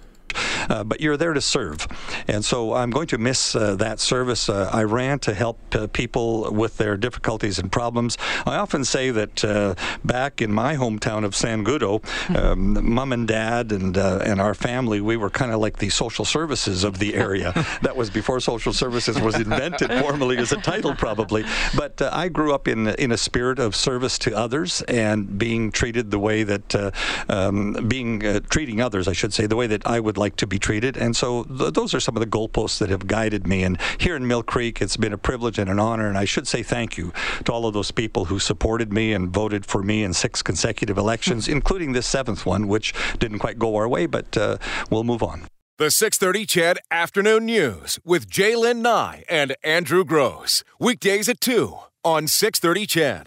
Uh, 0.69 0.85
but 0.85 1.01
you're 1.01 1.17
there 1.17 1.33
to 1.33 1.41
serve. 1.41 1.87
And 2.29 2.45
so 2.45 2.75
I'm 2.75 2.91
going 2.91 3.07
to 3.09 3.19
miss 3.19 3.55
uh, 3.55 3.77
that 3.77 4.01
service. 4.01 4.49
Uh, 4.49 4.71
I 4.73 4.83
ran 4.85 5.19
to 5.21 5.35
help 5.35 5.59
uh, 5.75 5.87
people 5.89 6.53
with 6.53 6.77
their 6.77 6.97
difficulties 6.97 7.59
and 7.59 7.71
problems. 7.71 8.17
I 8.45 8.57
often 8.57 8.85
say 8.85 9.11
that 9.11 9.45
uh, 9.45 9.75
back 10.05 10.43
in 10.43 10.53
my 10.53 10.77
hometown 10.77 11.25
of 11.25 11.33
Sangudo, 11.33 12.03
um, 12.37 12.95
mom 12.95 13.13
and 13.13 13.29
dad 13.29 13.73
and 13.73 13.97
uh, 13.97 14.21
and 14.25 14.41
our 14.41 14.55
family, 14.55 15.01
we 15.01 15.17
were 15.17 15.31
kind 15.31 15.53
of 15.53 15.61
like 15.61 15.79
the 15.79 15.91
social 15.91 16.25
services 16.25 16.85
of 16.85 16.99
the 16.99 17.15
area. 17.15 17.53
that 17.83 17.97
was 17.97 18.11
before 18.11 18.41
social 18.41 18.73
services 18.73 19.21
was 19.21 19.37
invented 19.37 19.91
formally 20.01 20.37
as 20.39 20.53
a 20.53 20.57
title, 20.57 20.95
probably. 20.95 21.45
But 21.77 22.01
I 22.03 22.29
grew 22.29 22.55
up 22.55 22.69
in 22.69 22.89
in 22.89 23.13
a 23.13 23.19
spirit 23.19 23.59
of 23.59 23.75
service 23.77 24.19
to 24.21 24.37
others 24.37 24.83
and 24.83 25.39
being 25.39 25.71
treated 25.71 26.11
the 26.11 26.19
way 26.19 26.43
that 26.43 26.95
um, 27.29 27.73
being 27.89 28.21
treating 28.51 28.81
others, 28.81 29.09
I 29.09 29.13
should 29.13 29.33
say, 29.33 29.47
the 29.47 29.57
way 29.57 29.67
that 29.67 29.87
I 29.87 30.01
would 30.01 30.19
like 30.19 30.37
to 30.37 30.47
be 30.47 30.56
treated. 30.59 30.97
And 30.97 31.17
so 31.17 31.45
th- 31.45 31.75
those 31.75 31.95
are 31.95 32.01
some 32.01 32.17
of 32.17 32.21
the 32.21 32.27
goalposts 32.27 32.79
that 32.79 32.91
have 32.91 33.07
guided 33.07 33.47
me. 33.47 33.63
And 33.63 33.79
here 33.99 34.17
in 34.17 34.27
Mill 34.27 34.43
Creek, 34.43 34.81
it's 34.81 34.97
been 34.97 35.13
a 35.13 35.19
privilege 35.19 35.59
and 35.59 35.71
an 35.71 35.79
honor. 35.79 36.09
And 36.09 36.19
I 36.19 36.25
should 36.25 36.47
say 36.47 36.63
thank 36.63 36.97
you 36.97 37.13
to 37.45 37.53
all 37.53 37.67
of 37.67 37.75
those 37.75 37.91
people 37.91 38.27
who 38.27 38.39
supported 38.39 38.93
me 38.93 39.13
and 39.13 39.31
voted 39.31 39.67
for 39.67 39.83
me 39.83 40.03
in 40.03 40.13
six 40.13 40.43
consecutive 40.43 40.99
elections, 40.99 41.49
including 41.49 41.93
this 41.93 42.07
seventh 42.07 42.47
one, 42.47 42.69
which 42.69 42.95
didn't 43.19 43.39
quite 43.39 43.59
go 43.59 43.77
our 43.77 43.89
way, 43.89 44.07
but 44.07 44.37
uh, 44.37 44.59
we'll 44.91 45.05
move 45.05 45.23
on. 45.23 45.47
The 45.79 45.91
630 45.91 46.47
CHED 46.47 46.79
Afternoon 46.91 47.45
News 47.45 47.99
with 48.03 48.31
Jaylen 48.31 48.79
Nye 48.79 49.25
and 49.29 49.55
Andrew 49.63 50.05
Gross. 50.05 50.65
Weekdays 50.81 51.29
at 51.29 51.41
2 51.41 51.77
on 52.03 52.29
630 52.29 52.87
CHED. 52.87 53.25